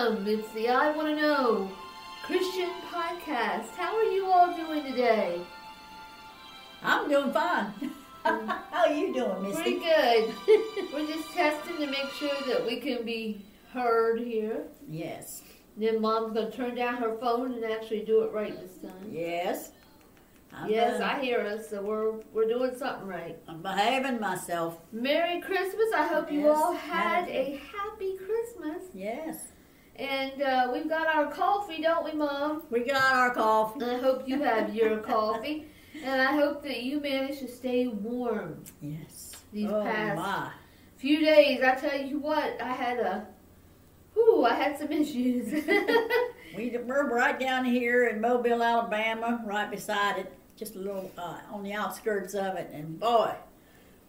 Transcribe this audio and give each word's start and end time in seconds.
Welcome. 0.00 0.26
It's 0.28 0.50
the 0.52 0.66
I 0.70 0.92
Want 0.92 1.08
to 1.08 1.14
Know 1.16 1.70
Christian 2.24 2.70
Podcast. 2.90 3.68
How 3.76 3.94
are 3.94 4.04
you 4.04 4.24
all 4.24 4.56
doing 4.56 4.82
today? 4.82 5.42
I'm 6.82 7.08
doing 7.08 7.32
fine. 7.32 7.74
Mm. 8.24 8.46
How 8.70 8.84
are 8.86 8.92
you 8.92 9.14
doing, 9.14 9.42
Misty? 9.42 9.62
Pretty 9.62 9.78
good. 9.78 10.34
We're 10.92 11.06
just 11.06 11.30
testing 11.32 11.78
to 11.78 11.86
make 11.86 12.10
sure 12.18 12.34
that 12.48 12.66
we 12.66 12.78
can 12.78 13.02
be 13.02 13.46
heard 13.72 14.20
here. 14.20 14.64
Yes. 14.90 15.40
Then 15.78 16.02
mom's 16.02 16.34
going 16.34 16.50
to 16.50 16.54
turn 16.56 16.74
down 16.74 16.96
her 16.96 17.16
phone 17.16 17.54
and 17.54 17.64
actually 17.64 18.04
do 18.04 18.22
it 18.24 18.32
right 18.32 18.54
this 18.60 18.76
time. 18.76 19.08
Yes. 19.10 19.72
I'm, 20.52 20.70
Yes, 20.70 21.00
I 21.00 21.18
hear 21.22 21.40
us, 21.40 21.70
so 21.70 21.80
we're 21.82 22.12
we're 22.34 22.46
doing 22.46 22.74
something 22.76 23.06
right. 23.08 23.38
I'm 23.48 23.62
behaving 23.62 24.20
myself. 24.20 24.78
Merry 24.92 25.40
Christmas! 25.40 25.86
I 25.96 26.06
hope 26.06 26.30
you 26.30 26.50
all 26.50 26.74
had 26.74 27.24
Merry- 27.26 27.54
a 27.54 27.56
happy 27.56 28.18
Christmas. 28.18 28.82
Yes. 28.92 29.48
And 30.00 30.40
uh, 30.42 30.70
we've 30.72 30.88
got 30.88 31.06
our 31.06 31.30
coffee, 31.30 31.82
don't 31.82 32.04
we, 32.04 32.12
Mom? 32.12 32.62
We 32.70 32.80
got 32.80 33.14
our 33.14 33.34
coffee. 33.34 33.84
I 33.84 33.98
hope 33.98 34.26
you 34.26 34.42
have 34.42 34.74
your 34.74 34.96
coffee. 34.98 35.66
And 36.02 36.22
I 36.22 36.32
hope 36.32 36.62
that 36.62 36.82
you 36.82 37.00
manage 37.00 37.40
to 37.40 37.48
stay 37.48 37.86
warm 37.88 38.62
Yes. 38.80 39.36
these 39.52 39.68
oh 39.70 39.82
past 39.82 40.16
my. 40.16 40.50
few 40.96 41.20
days. 41.20 41.62
I 41.62 41.74
tell 41.74 42.00
you 42.00 42.18
what, 42.18 42.58
I 42.62 42.72
had 42.72 42.98
a, 42.98 43.26
whew, 44.14 44.46
I 44.46 44.54
had 44.54 44.78
some 44.78 44.90
issues. 44.92 45.64
We, 46.56 46.76
we're 46.84 47.08
right 47.08 47.38
down 47.38 47.64
here 47.64 48.08
in 48.08 48.20
Mobile, 48.20 48.60
Alabama, 48.60 49.40
right 49.46 49.70
beside 49.70 50.18
it, 50.18 50.32
just 50.56 50.74
a 50.74 50.80
little 50.80 51.08
uh, 51.16 51.38
on 51.52 51.62
the 51.62 51.72
outskirts 51.74 52.34
of 52.34 52.56
it. 52.56 52.68
And 52.72 52.98
boy, 52.98 53.32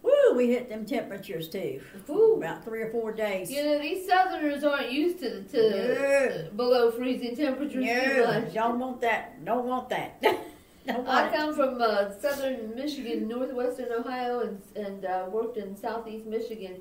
woo, 0.02 0.34
we 0.36 0.48
hit 0.48 0.68
them 0.68 0.84
temperatures 0.84 1.48
too. 1.48 1.80
Ooh. 2.10 2.36
About 2.36 2.64
three 2.64 2.82
or 2.82 2.90
four 2.90 3.12
days. 3.12 3.50
you 3.50 3.62
know, 3.62 3.78
these 3.78 4.06
Southerners 4.06 4.64
aren't 4.64 4.90
used 4.90 5.20
to, 5.20 5.42
to 5.44 6.50
below 6.56 6.90
freezing 6.90 7.36
temperatures 7.36 7.84
No, 7.84 8.48
don't 8.52 8.78
want 8.78 9.00
that. 9.02 9.44
Don't 9.44 9.66
want 9.66 9.88
that. 9.90 10.20
don't 10.86 11.08
I 11.08 11.28
it. 11.28 11.34
come 11.34 11.54
from 11.54 11.80
uh, 11.80 12.10
southern 12.20 12.74
Michigan, 12.74 13.28
northwestern 13.28 13.92
Ohio, 13.92 14.40
and 14.40 14.60
and 14.74 15.04
uh, 15.04 15.26
worked 15.30 15.56
in 15.56 15.76
southeast 15.76 16.26
Michigan, 16.26 16.80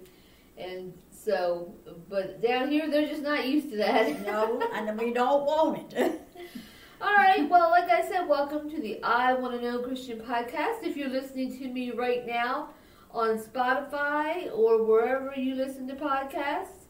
and 0.58 0.94
so, 1.12 1.72
but 2.10 2.42
down 2.42 2.72
here 2.72 2.90
they're 2.90 3.08
just 3.08 3.22
not 3.22 3.48
used 3.48 3.70
to 3.72 3.78
that. 3.78 4.26
No, 4.26 4.62
and 4.74 5.00
we 5.00 5.14
don't 5.14 5.46
want 5.46 5.94
it. 5.94 6.22
All 7.02 7.16
right. 7.16 7.50
Well, 7.50 7.72
like 7.72 7.90
I 7.90 8.08
said, 8.08 8.28
welcome 8.28 8.70
to 8.70 8.80
the 8.80 9.02
I 9.02 9.34
Want 9.34 9.60
to 9.60 9.62
Know 9.62 9.80
Christian 9.80 10.20
podcast. 10.20 10.84
If 10.84 10.96
you're 10.96 11.10
listening 11.10 11.58
to 11.58 11.68
me 11.68 11.90
right 11.90 12.28
now 12.28 12.70
on 13.14 13.38
Spotify 13.40 14.50
or 14.56 14.84
wherever 14.84 15.34
you 15.36 15.56
listen 15.56 15.88
to 15.88 15.96
podcasts, 15.96 16.88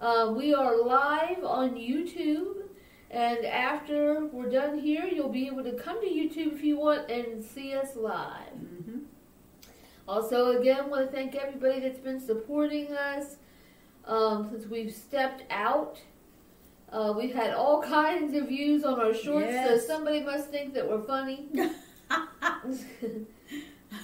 uh, 0.00 0.32
we 0.36 0.54
are 0.54 0.76
live 0.82 1.44
on 1.44 1.74
YouTube. 1.74 2.54
And 3.10 3.44
after 3.46 4.26
we're 4.26 4.50
done 4.50 4.78
here, 4.78 5.06
you'll 5.06 5.30
be 5.30 5.46
able 5.46 5.64
to 5.64 5.72
come 5.72 6.00
to 6.00 6.06
YouTube 6.06 6.54
if 6.54 6.62
you 6.62 6.78
want 6.78 7.10
and 7.10 7.42
see 7.42 7.74
us 7.74 7.96
live. 7.96 8.52
hmm 8.52 8.98
Also, 10.06 10.60
again, 10.60 10.90
want 10.90 11.06
to 11.10 11.12
thank 11.16 11.34
everybody 11.34 11.80
that's 11.80 11.98
been 12.00 12.20
supporting 12.20 12.92
us 12.92 13.36
um, 14.04 14.48
since 14.50 14.66
we've 14.66 14.92
stepped 14.94 15.44
out. 15.50 15.98
Uh, 16.92 17.12
we've 17.16 17.34
had 17.34 17.52
all 17.54 17.82
kinds 17.98 18.34
of 18.34 18.48
views 18.48 18.84
on 18.84 19.00
our 19.00 19.14
shorts, 19.14 19.48
Yes. 19.50 19.80
so 19.82 19.86
somebody 19.86 20.20
must 20.22 20.48
think 20.50 20.74
that 20.74 20.88
we're 20.88 21.02
funny. 21.02 21.48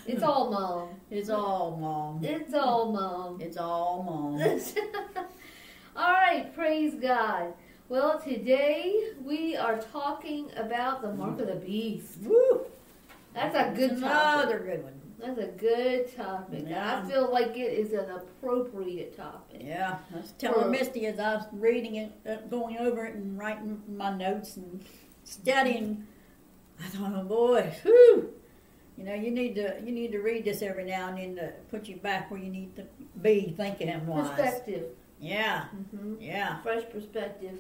it's 0.06 0.22
all 0.22 0.50
mom. 0.50 0.88
It's 1.10 1.30
all 1.30 1.77
mom. 1.80 2.24
It's 2.24 2.55
all 2.55 2.92
mom. 2.92 3.41
It's 3.41 3.56
all 3.56 4.02
mom. 4.02 4.41
all 5.96 6.12
right, 6.12 6.55
praise 6.55 6.94
God. 6.94 7.55
Well, 7.88 8.19
today 8.19 9.12
we 9.22 9.56
are 9.56 9.78
talking 9.80 10.50
about 10.56 11.02
the 11.02 11.12
mark 11.12 11.41
of 11.41 11.48
the 11.48 11.55
beast. 11.56 12.19
Woo! 12.22 12.66
That's 13.34 13.55
a 13.55 13.72
good 13.74 14.00
topic. 14.00 14.45
Another 14.46 14.58
good 14.61 14.83
one. 14.84 15.01
That's 15.18 15.39
a 15.39 15.46
good 15.46 16.17
topic. 16.17 16.64
And 16.67 16.74
I 16.74 17.06
feel 17.08 17.30
like 17.33 17.56
it 17.56 17.73
is 17.79 17.92
an 17.92 18.11
appropriate 18.11 19.17
topic. 19.17 19.61
Yeah, 19.64 19.98
I 20.12 20.17
was 20.17 20.33
telling 20.39 20.64
For- 20.64 20.68
Misty 20.70 21.06
as 21.06 21.18
I 21.18 21.36
was 21.36 21.45
reading 21.52 21.96
it, 21.96 22.12
uh, 22.29 22.36
going 22.50 22.79
over 22.79 23.06
it, 23.06 23.14
and 23.14 23.39
writing 23.39 23.83
my 23.89 24.14
notes 24.14 24.56
and 24.56 24.84
studying. 25.24 26.06
I 26.83 26.89
thought, 26.89 27.12
oh 27.14 27.24
boy, 27.24 27.73
whew. 27.83 28.33
You 28.96 29.05
know, 29.05 29.14
you 29.14 29.30
need 29.30 29.55
to 29.56 29.77
you 29.84 29.92
need 29.92 30.12
to 30.12 30.20
read 30.20 30.44
this 30.44 30.62
every 30.62 30.84
now 30.84 31.08
and 31.08 31.18
then 31.18 31.36
to 31.36 31.52
put 31.70 31.88
you 31.88 31.96
back 31.96 32.30
where 32.30 32.40
you 32.40 32.50
need 32.50 32.77
to 32.77 32.84
be 33.20 33.55
thinking 33.56 34.06
wise. 34.06 34.28
Perspective. 34.30 34.86
Yeah, 35.20 35.64
hmm 35.64 36.14
yeah. 36.20 36.60
Fresh 36.62 36.84
perspective. 36.90 37.58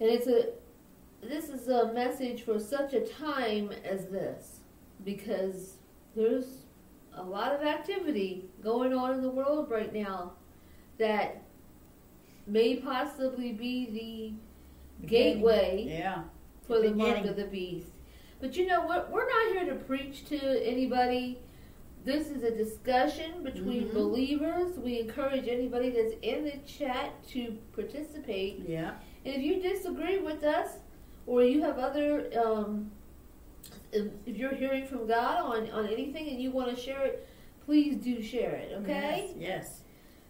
And 0.00 0.08
it's 0.10 0.26
a 0.26 0.50
this 1.22 1.48
is 1.48 1.68
a 1.68 1.92
message 1.92 2.42
for 2.44 2.58
such 2.58 2.94
a 2.94 3.00
time 3.00 3.72
as 3.84 4.06
this 4.06 4.60
because 5.04 5.74
there's 6.14 6.64
a 7.14 7.22
lot 7.22 7.52
of 7.52 7.62
activity 7.62 8.44
going 8.62 8.94
on 8.94 9.14
in 9.14 9.22
the 9.22 9.28
world 9.30 9.70
right 9.70 9.92
now 9.92 10.32
that 10.98 11.42
may 12.46 12.76
possibly 12.76 13.52
be 13.52 14.36
the 15.00 15.06
gateway 15.06 15.84
Yeah, 15.88 16.22
for 16.66 16.80
the 16.80 16.94
mark 16.94 17.24
of 17.24 17.36
the 17.36 17.44
beast. 17.44 17.88
But 18.40 18.56
you 18.56 18.66
know 18.66 18.82
what? 18.82 19.10
We're 19.10 19.28
not 19.28 19.52
here 19.52 19.72
to 19.72 19.78
preach 19.84 20.24
to 20.26 20.38
anybody. 20.66 21.38
This 22.04 22.28
is 22.30 22.42
a 22.42 22.50
discussion 22.50 23.42
between 23.42 23.88
Mhm. 23.88 23.92
believers. 23.94 24.78
We 24.78 25.00
encourage 25.00 25.46
anybody 25.48 25.90
that's 25.90 26.14
in 26.22 26.44
the 26.44 26.56
chat 26.66 27.22
to 27.28 27.58
participate. 27.72 28.60
yeah. 28.66 28.94
And 29.26 29.34
if 29.34 29.42
you 29.42 29.60
disagree 29.60 30.16
with 30.18 30.42
us, 30.44 30.78
or 31.26 31.44
you 31.44 31.60
have 31.62 31.78
other, 31.78 32.30
um, 32.42 32.90
if 33.92 34.06
if 34.24 34.38
you're 34.38 34.54
hearing 34.54 34.86
from 34.86 35.06
God 35.06 35.36
on, 35.42 35.70
on 35.70 35.86
anything 35.88 36.28
and 36.30 36.40
you 36.40 36.50
want 36.50 36.70
to 36.74 36.76
share 36.76 37.04
it, 37.04 37.26
please 37.66 37.96
do 37.96 38.22
share 38.22 38.54
it, 38.54 38.72
okay? 38.80 39.34
Yes. 39.38 39.82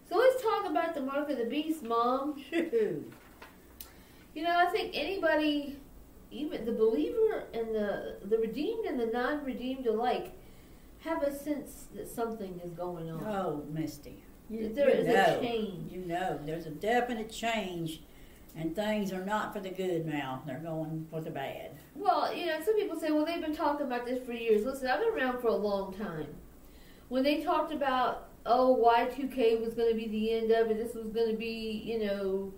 So 0.09 0.17
let's 0.19 0.43
talk 0.43 0.69
about 0.69 0.95
the 0.95 1.01
mark 1.03 1.31
of 1.31 1.39
the 1.39 1.45
beast, 1.45 1.85
Mom. 1.85 2.43
You 4.35 4.43
know, 4.45 4.57
I 4.57 4.67
think 4.67 4.93
anybody, 4.95 5.77
even 6.31 6.65
the 6.65 6.73
believer 6.73 7.45
and 7.53 7.75
the 7.75 8.17
the 8.25 8.39
redeemed 8.39 8.85
and 8.87 8.99
the 8.99 9.07
non-redeemed 9.07 9.87
alike, 9.87 10.33
have 11.01 11.23
a 11.23 11.35
sense 11.37 11.87
that 11.95 12.09
something 12.09 12.61
is 12.65 12.73
going 12.73 13.11
on. 13.11 13.25
oh, 13.27 13.65
Misty, 13.73 14.23
you, 14.49 14.69
there 14.73 14.89
you 14.89 15.03
is 15.03 15.07
know. 15.09 15.39
a 15.39 15.41
change. 15.41 15.93
You 15.93 16.05
know, 16.05 16.39
there's 16.45 16.67
a 16.67 16.71
definite 16.71 17.31
change, 17.31 18.03
and 18.57 18.75
things 18.75 19.13
are 19.13 19.25
not 19.25 19.53
for 19.53 19.61
the 19.61 19.71
good 19.71 20.07
now. 20.07 20.43
They're 20.47 20.59
going 20.59 21.07
for 21.11 21.21
the 21.21 21.31
bad. 21.31 21.73
Well, 21.95 22.35
you 22.35 22.47
know, 22.47 22.61
some 22.65 22.77
people 22.77 22.99
say, 22.99 23.11
well, 23.11 23.25
they've 23.25 23.41
been 23.41 23.57
talking 23.57 23.87
about 23.87 24.07
this 24.07 24.25
for 24.25 24.33
years. 24.33 24.65
Listen, 24.65 24.89
I've 24.89 25.01
been 25.01 25.15
around 25.15 25.41
for 25.41 25.49
a 25.49 25.57
long 25.57 25.95
time. 25.95 26.27
When 27.09 27.25
they 27.25 27.43
talked 27.43 27.73
about, 27.73 28.29
oh, 28.47 28.81
Y2K 28.85 29.61
was 29.61 29.75
going 29.75 29.91
to 29.91 29.97
be 29.97 30.07
the 30.09 30.33
end 30.33 30.53
of 30.53 30.71
it, 30.71 30.77
this 30.79 30.95
was 30.95 31.09
going 31.09 31.31
to 31.31 31.37
be, 31.37 31.83
you 31.85 32.07
know, 32.07 32.53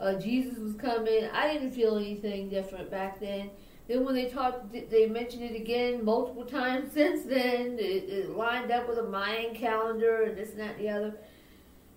uh, 0.00 0.14
Jesus 0.14 0.58
was 0.58 0.74
coming, 0.74 1.24
I 1.32 1.52
didn't 1.52 1.72
feel 1.72 1.96
anything 1.96 2.48
different 2.48 2.90
back 2.90 3.18
then. 3.20 3.50
Then 3.88 4.04
when 4.04 4.14
they 4.14 4.26
talked, 4.28 4.72
they 4.72 5.06
mentioned 5.06 5.42
it 5.44 5.56
again 5.56 6.04
multiple 6.04 6.44
times 6.60 6.92
since 6.92 7.24
then. 7.24 7.78
It, 7.78 8.08
it 8.08 8.30
lined 8.36 8.70
up 8.70 8.88
with 8.88 8.98
a 8.98 9.02
Mayan 9.04 9.54
calendar 9.54 10.22
and 10.24 10.36
this 10.36 10.50
and 10.50 10.60
that 10.60 10.76
and 10.76 10.80
the 10.80 10.88
other. 10.90 11.14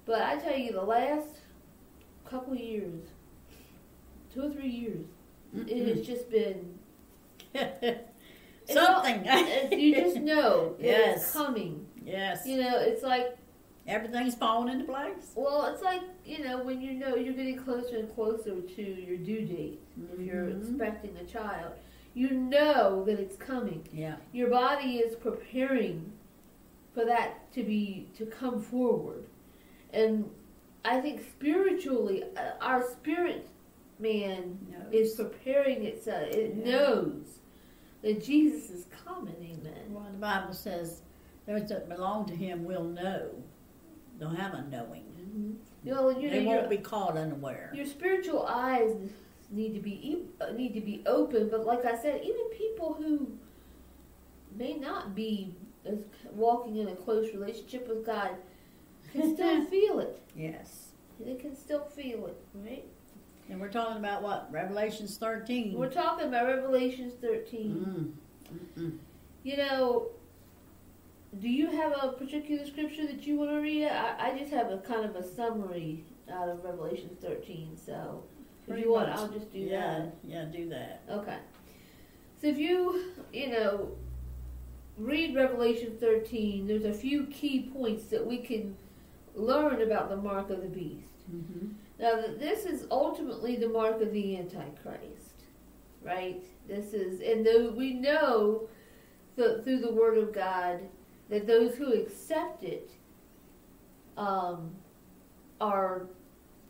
But 0.06 0.22
I 0.22 0.38
tell 0.38 0.58
you, 0.58 0.72
the 0.72 0.82
last 0.82 1.28
couple 2.26 2.56
years, 2.56 3.02
two 4.34 4.44
or 4.44 4.50
three 4.50 4.70
years, 4.70 5.06
it 5.68 5.96
has 5.98 6.06
just 6.08 6.30
been 6.32 6.80
all- 7.56 9.04
Something. 9.04 9.26
you 9.78 9.96
just 9.96 10.16
know 10.18 10.76
that 10.80 10.86
it's 10.86 11.24
Yes. 11.24 11.34
coming. 11.34 11.86
yes. 12.04 12.46
You 12.46 12.62
know, 12.62 12.80
it's 12.80 13.04
like 13.04 13.38
Everything's 13.88 14.36
falling 14.36 14.72
into 14.74 14.86
place. 14.86 15.32
well, 15.36 15.66
it's 15.66 15.82
like 15.82 16.02
you 16.26 16.44
know 16.44 16.64
when 16.64 16.82
you 16.82 16.94
know 16.94 17.16
you're 17.16 17.34
getting 17.34 17.58
closer 17.58 17.98
and 17.98 18.14
closer 18.14 18.62
to 18.62 18.82
your 18.82 19.18
due 19.18 19.46
date. 19.46 19.80
If 20.14 20.20
you're 20.20 20.46
Mhm. 20.46 20.70
expecting 20.70 21.18
a 21.18 21.26
child, 21.26 21.74
you 22.14 22.30
know 22.32 23.04
that 23.06 23.20
it's 23.20 23.36
coming. 23.36 23.88
Yeah. 23.92 24.18
Your 24.34 24.50
body 24.50 24.98
is 25.00 25.16
preparing 25.16 26.12
for 26.94 27.06
that 27.06 27.52
to 27.54 27.64
be 27.64 28.10
to 28.18 28.26
come 28.26 28.62
forward, 28.62 29.26
and 29.92 30.30
I 30.86 31.02
think 31.02 31.22
spiritually, 31.22 32.24
uh, 32.38 32.52
our 32.62 32.84
spirit 32.84 33.48
man 34.00 34.58
No. 34.72 34.78
is 34.92 35.16
preparing 35.16 35.86
itself. 35.86 36.30
It 36.30 36.56
Yeah. 36.56 36.72
knows 36.72 37.40
that 38.04 38.22
Jesus 38.24 38.70
is 38.72 38.86
coming. 39.06 39.36
Amen. 39.42 39.94
Well, 39.94 40.08
the 40.12 40.18
Bible 40.18 40.54
says 40.54 41.02
those 41.46 41.68
that 41.70 41.88
belong 41.90 42.26
to 42.28 42.36
Him 42.36 42.66
will 42.66 42.84
know. 42.84 43.30
They'll 44.22 44.30
have 44.30 44.54
a 44.54 44.62
knowing. 44.70 45.04
Mm-hmm. 45.20 45.52
You 45.84 45.96
know, 45.96 46.10
you 46.12 46.30
They 46.30 46.46
won't 46.46 46.70
be 46.70 46.78
caught 46.78 47.18
unaware. 47.18 47.72
your 47.74 47.88
spiritual 47.88 48.46
eyes 48.46 48.96
need 49.50 49.74
to 49.74 49.80
be 49.80 50.28
uh, 50.40 50.52
need 50.52 50.76
to 50.76 50.82
be 50.82 51.02
open. 51.08 51.50
But 51.50 51.66
like 51.66 51.86
I 51.86 52.00
said, 52.00 52.22
even 52.24 52.46
people 52.56 52.94
who 52.94 53.32
may 54.56 54.76
not 54.76 55.16
be 55.16 55.56
walking 56.34 56.78
in 56.78 56.90
a 56.90 56.96
close 56.96 57.34
relationship 57.34 57.88
with 57.90 58.06
God 58.06 58.30
can 59.12 59.34
still 59.34 59.66
feel 59.72 60.00
it. 60.00 60.22
Yes. 60.36 60.90
They 61.20 61.34
can 61.34 61.56
still 61.56 61.84
feel 61.86 62.28
it, 62.28 62.38
right? 62.54 62.86
And 63.50 63.60
we're 63.60 63.70
talking 63.70 63.98
about 63.98 64.22
what? 64.22 64.50
Revelations 64.52 65.18
13. 65.18 65.74
We're 65.74 65.90
talking 65.90 66.28
about 66.28 66.46
Revelations 66.46 67.14
13. 67.22 68.16
Mm. 68.46 68.80
Mm-mm. 68.80 68.98
You 69.44 69.58
know, 69.58 70.10
do 71.40 71.50
you 71.50 71.68
have 71.68 71.94
a 72.02 72.12
particular 72.12 72.66
scripture 72.66 73.08
that 73.08 73.26
you 73.26 73.38
want 73.38 73.52
to 73.52 73.58
read? 73.58 73.88
I, 73.88 74.32
I 74.32 74.38
just 74.38 74.52
have 74.52 74.70
a 74.70 74.78
kind 74.80 75.06
of 75.06 75.16
a 75.16 75.24
summary 75.24 76.04
out 76.32 76.50
of 76.50 76.64
Revelation 76.64 77.10
13. 77.22 77.78
So 77.78 78.24
if 78.68 78.78
you 78.78 78.92
want, 78.92 79.10
much. 79.10 79.18
I'll 79.18 79.28
just 79.30 79.52
do 79.52 79.70
that. 79.70 80.14
yeah, 80.24 80.44
yeah, 80.44 80.46
do 80.46 80.70
that. 80.70 81.04
Okay. 81.10 81.38
So 82.42 82.48
if 82.48 82.58
you, 82.58 83.06
you 83.32 83.50
know, 83.50 83.92
read 84.98 85.36
Revelation 85.36 85.96
13, 86.00 86.68
there's 86.68 86.86
a 86.86 86.94
few 86.94 87.26
key 87.28 87.72
points 87.74 88.06
that 88.06 88.26
we 88.26 88.40
can 88.40 88.76
learn 89.36 89.82
about 89.82 90.10
the 90.10 90.18
mark 90.18 90.50
of 90.50 90.62
the 90.62 90.68
beast. 90.68 91.08
Mm-hmm. 91.34 91.70
Now, 92.00 92.16
th- 92.16 92.40
this 92.40 92.66
is 92.66 92.88
ultimately 92.92 93.56
the 93.56 93.70
mark 93.70 94.02
of 94.02 94.12
the 94.12 94.38
Antichrist, 94.38 95.44
right? 96.04 96.44
This 96.68 96.94
is, 96.94 97.22
and 97.22 97.46
though 97.46 97.72
we 97.72 97.94
know 97.94 98.68
th- 99.38 99.64
through 99.64 99.80
the 99.80 99.92
Word 99.92 100.18
of 100.18 100.34
God 100.34 100.82
that 101.32 101.48
those 101.48 101.74
who 101.76 101.94
accept 101.94 102.64
it 102.64 102.92
um, 104.18 104.72
are 105.60 106.06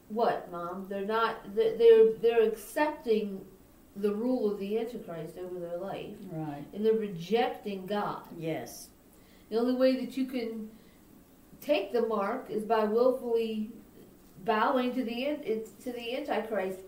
what, 0.07 0.49
Mom? 0.51 0.85
They're 0.89 1.05
not. 1.05 1.53
They're 1.55 1.77
they're- 2.21 2.43
accepting 2.43 3.41
the 3.97 4.13
rule 4.13 4.49
of 4.49 4.57
the 4.59 4.77
Antichrist 4.79 5.37
over 5.37 5.59
their 5.59 5.77
life, 5.77 6.15
Right. 6.31 6.63
and 6.73 6.85
they're 6.85 6.93
rejecting 6.93 7.85
God. 7.85 8.23
Yes. 8.37 8.87
The 9.49 9.57
only 9.57 9.73
way 9.73 10.05
that 10.05 10.15
you 10.15 10.25
can 10.27 10.69
take 11.59 11.91
the 11.91 12.03
mark 12.07 12.49
is 12.49 12.63
by 12.63 12.85
willfully 12.85 13.71
bowing 14.45 14.93
to 14.95 15.03
the 15.03 15.37
to 15.83 15.91
the 15.91 16.15
antichrist, 16.17 16.79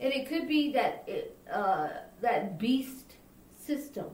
and 0.00 0.12
it 0.12 0.26
could 0.28 0.48
be 0.48 0.72
that 0.72 1.04
it, 1.06 1.36
uh, 1.52 1.88
that 2.20 2.58
beast 2.58 3.16
system, 3.58 4.06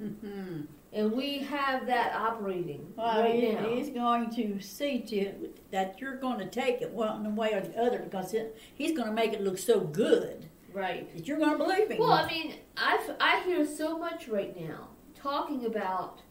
Mm-hmm. 0.00 0.62
And 0.94 1.12
we 1.12 1.38
have 1.40 1.86
that 1.86 2.14
operating 2.14 2.92
Well, 2.96 3.20
right 3.20 3.34
he, 3.34 3.52
now. 3.52 3.68
he's 3.68 3.90
going 3.90 4.30
to 4.36 4.60
see 4.60 5.00
to 5.00 5.50
that 5.72 6.00
you're 6.00 6.16
going 6.16 6.38
to 6.38 6.46
take 6.46 6.80
it 6.82 6.90
one 6.90 7.34
way 7.36 7.52
or 7.52 7.60
the 7.60 7.76
other 7.78 7.98
because 7.98 8.32
it, 8.34 8.56
he's 8.74 8.92
going 8.96 9.08
to 9.08 9.14
make 9.14 9.32
it 9.32 9.42
look 9.42 9.58
so 9.58 9.80
good 9.80 10.48
Right. 10.72 11.14
that 11.14 11.26
you're 11.26 11.38
going 11.38 11.52
to 11.52 11.58
believe 11.58 11.90
him. 11.90 11.98
Well, 11.98 12.12
I 12.12 12.26
mean, 12.28 12.54
I 12.76 12.98
I 13.20 13.42
hear 13.44 13.64
so 13.66 13.96
much 13.98 14.26
right 14.28 14.58
now 14.60 14.88
talking 15.14 15.66
about 15.66 16.22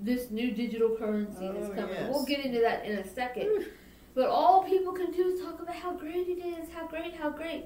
this 0.00 0.30
new 0.30 0.50
digital 0.50 0.96
currency 0.96 1.46
oh, 1.48 1.52
that's 1.52 1.66
Oh, 1.70 1.74
coming. 1.74 1.94
yes. 1.94 2.10
We'll 2.10 2.24
get 2.24 2.40
into 2.44 2.60
that 2.60 2.84
in 2.84 2.98
a 2.98 3.06
second. 3.06 3.66
But 4.14 4.28
all 4.28 4.62
people 4.64 4.92
can 4.94 5.10
do 5.12 5.28
is 5.28 5.40
talk 5.42 5.60
about 5.60 5.74
how 5.76 5.92
great 5.92 6.26
it 6.28 6.38
is, 6.44 6.70
how 6.70 6.86
great, 6.86 7.14
how 7.14 7.28
great. 7.30 7.64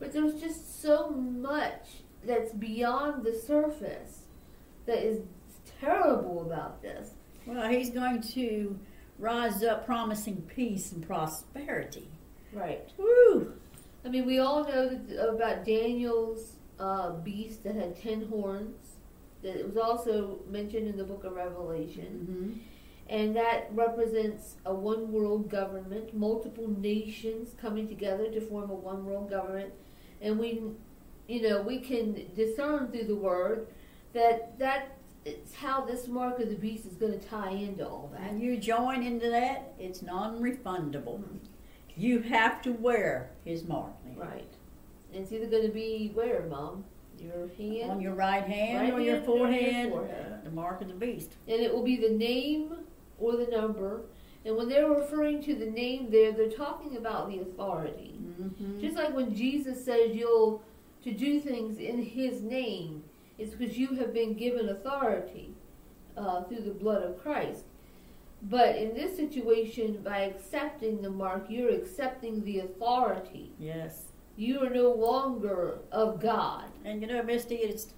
But 0.00 0.12
there's 0.12 0.40
just 0.40 0.82
so 0.82 1.10
much 1.10 2.02
that's 2.24 2.52
beyond 2.52 3.22
the 3.24 3.32
surface 3.32 4.22
that 4.86 4.98
is 4.98 5.20
terrible 5.82 6.42
about 6.42 6.82
this. 6.82 7.10
well, 7.46 7.68
he's 7.68 7.90
going 7.90 8.22
to 8.22 8.78
rise 9.18 9.62
up 9.62 9.84
promising 9.84 10.42
peace 10.42 10.92
and 10.92 11.06
prosperity. 11.06 12.08
Right. 12.52 12.88
Woo! 12.98 13.54
I 14.04 14.08
mean, 14.08 14.26
we 14.26 14.38
all 14.38 14.64
know 14.64 14.88
that, 14.88 15.28
about 15.28 15.64
Daniel's 15.64 16.56
uh, 16.78 17.10
beast 17.10 17.64
that 17.64 17.74
had 17.74 18.00
ten 18.00 18.26
horns. 18.28 18.76
That 19.42 19.56
it 19.56 19.66
was 19.66 19.76
also 19.76 20.40
mentioned 20.48 20.88
in 20.88 20.96
the 20.96 21.04
book 21.04 21.24
of 21.24 21.32
Revelation. 21.34 22.26
Mm-hmm. 22.30 22.58
and 23.08 23.34
that 23.36 23.68
represents 23.72 24.56
a 24.64 24.72
one 24.72 25.10
world 25.10 25.50
government, 25.50 26.14
multiple 26.14 26.68
nations 26.68 27.54
coming 27.60 27.88
together 27.88 28.30
to 28.30 28.40
form 28.40 28.70
a 28.70 28.74
one 28.74 29.04
world 29.04 29.28
government, 29.28 29.72
and 30.20 30.38
we, 30.38 30.62
you 31.26 31.42
know, 31.42 31.60
we 31.60 31.80
can 31.80 32.30
discern 32.36 32.88
through 32.90 33.04
the 33.04 33.16
word 33.16 33.66
that 34.12 34.58
that 34.58 34.96
it's 35.24 35.54
how 35.54 35.84
this 35.84 36.08
mark 36.08 36.40
of 36.40 36.48
the 36.48 36.56
beast 36.56 36.86
is 36.86 36.94
going 36.94 37.18
to 37.18 37.26
tie 37.28 37.50
into 37.50 37.86
all 37.86 38.10
that. 38.12 38.30
And 38.30 38.40
you 38.40 38.56
join 38.56 39.02
into 39.02 39.30
that, 39.30 39.74
it's 39.78 40.02
non-refundable. 40.02 41.22
You 41.96 42.20
have 42.22 42.62
to 42.62 42.72
wear 42.72 43.30
his 43.44 43.64
mark 43.64 43.92
Right, 44.16 44.48
and 45.12 45.22
it's 45.22 45.32
either 45.32 45.46
going 45.46 45.66
to 45.66 45.72
be 45.72 46.10
where, 46.14 46.46
mom, 46.48 46.84
your 47.18 47.48
hand, 47.56 47.90
on 47.90 48.00
your 48.00 48.14
right 48.14 48.44
hand 48.44 48.82
right 48.82 48.92
or 48.92 49.00
your 49.00 49.16
hand 49.16 49.26
forehead. 49.26 49.90
forehead. 49.90 50.44
The 50.44 50.50
mark 50.50 50.80
of 50.80 50.88
the 50.88 50.94
beast. 50.94 51.36
and 51.46 51.60
it 51.60 51.72
will 51.72 51.82
be 51.82 51.96
the 51.96 52.10
name 52.10 52.74
or 53.18 53.36
the 53.36 53.46
number. 53.46 54.02
And 54.44 54.56
when 54.56 54.68
they're 54.68 54.90
referring 54.90 55.40
to 55.44 55.54
the 55.54 55.66
name 55.66 56.10
there, 56.10 56.32
they're 56.32 56.50
talking 56.50 56.96
about 56.96 57.28
the 57.28 57.38
authority. 57.40 58.18
Mm-hmm. 58.20 58.80
Just 58.80 58.96
like 58.96 59.14
when 59.14 59.34
Jesus 59.34 59.84
says 59.84 60.14
you'll 60.16 60.64
to 61.04 61.12
do 61.12 61.40
things 61.40 61.78
in 61.78 62.02
His 62.02 62.42
name, 62.42 63.04
it's 63.38 63.54
because 63.54 63.78
you 63.78 63.94
have 63.96 64.12
been 64.12 64.34
given 64.34 64.68
authority 64.68 65.54
uh, 66.16 66.42
through 66.44 66.62
the 66.62 66.70
blood 66.70 67.02
of 67.02 67.22
Christ. 67.22 67.64
But 68.42 68.76
in 68.76 68.94
this 68.94 69.16
situation, 69.16 70.02
by 70.02 70.22
accepting 70.22 71.00
the 71.00 71.10
mark, 71.10 71.46
you're 71.48 71.70
accepting 71.70 72.44
the 72.44 72.60
authority. 72.60 73.52
Yes. 73.58 74.06
You 74.36 74.60
are 74.60 74.70
no 74.70 74.90
longer 74.92 75.78
of 75.92 76.20
God. 76.20 76.64
And 76.84 77.00
you 77.00 77.06
know, 77.06 77.22
Misty, 77.22 77.56
it's 77.56 77.88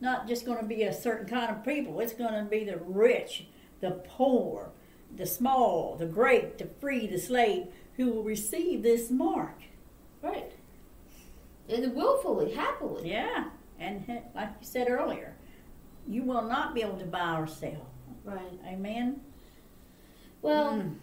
not 0.00 0.28
just 0.28 0.46
going 0.46 0.58
to 0.58 0.64
be 0.64 0.84
a 0.84 0.92
certain 0.92 1.26
kind 1.26 1.50
of 1.50 1.64
people. 1.64 1.98
It's 2.00 2.12
going 2.12 2.34
to 2.34 2.48
be 2.48 2.64
the 2.64 2.78
rich, 2.78 3.46
the 3.80 4.02
poor, 4.06 4.70
the 5.16 5.26
small, 5.26 5.96
the 5.96 6.06
great, 6.06 6.58
the 6.58 6.68
free, 6.80 7.06
the 7.06 7.18
slave, 7.18 7.66
who 7.96 8.12
will 8.12 8.22
receive 8.22 8.82
this 8.84 9.10
mark. 9.10 9.62
Right. 10.22 10.52
And 11.68 11.94
willfully, 11.94 12.52
happily. 12.52 13.10
Yeah. 13.10 13.46
And 13.80 14.04
like 14.34 14.48
you 14.60 14.66
said 14.66 14.88
earlier, 14.88 15.34
you 16.06 16.22
will 16.24 16.42
not 16.42 16.74
be 16.74 16.82
able 16.82 16.98
to 16.98 17.04
buy 17.06 17.38
or 17.38 17.46
sell. 17.46 17.86
Right. 18.24 18.58
Amen. 18.66 19.20
Well, 20.42 20.72
Mm. 20.74 20.94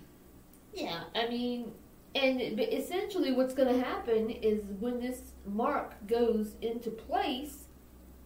Yeah, 0.73 1.03
I 1.15 1.29
mean, 1.29 1.71
and 2.15 2.41
essentially 2.59 3.31
what's 3.31 3.53
going 3.53 3.73
to 3.73 3.81
happen 3.81 4.29
is 4.29 4.61
when 4.81 4.99
this 4.99 5.21
mark 5.45 5.95
goes 6.05 6.55
into 6.61 6.89
place, 6.89 7.63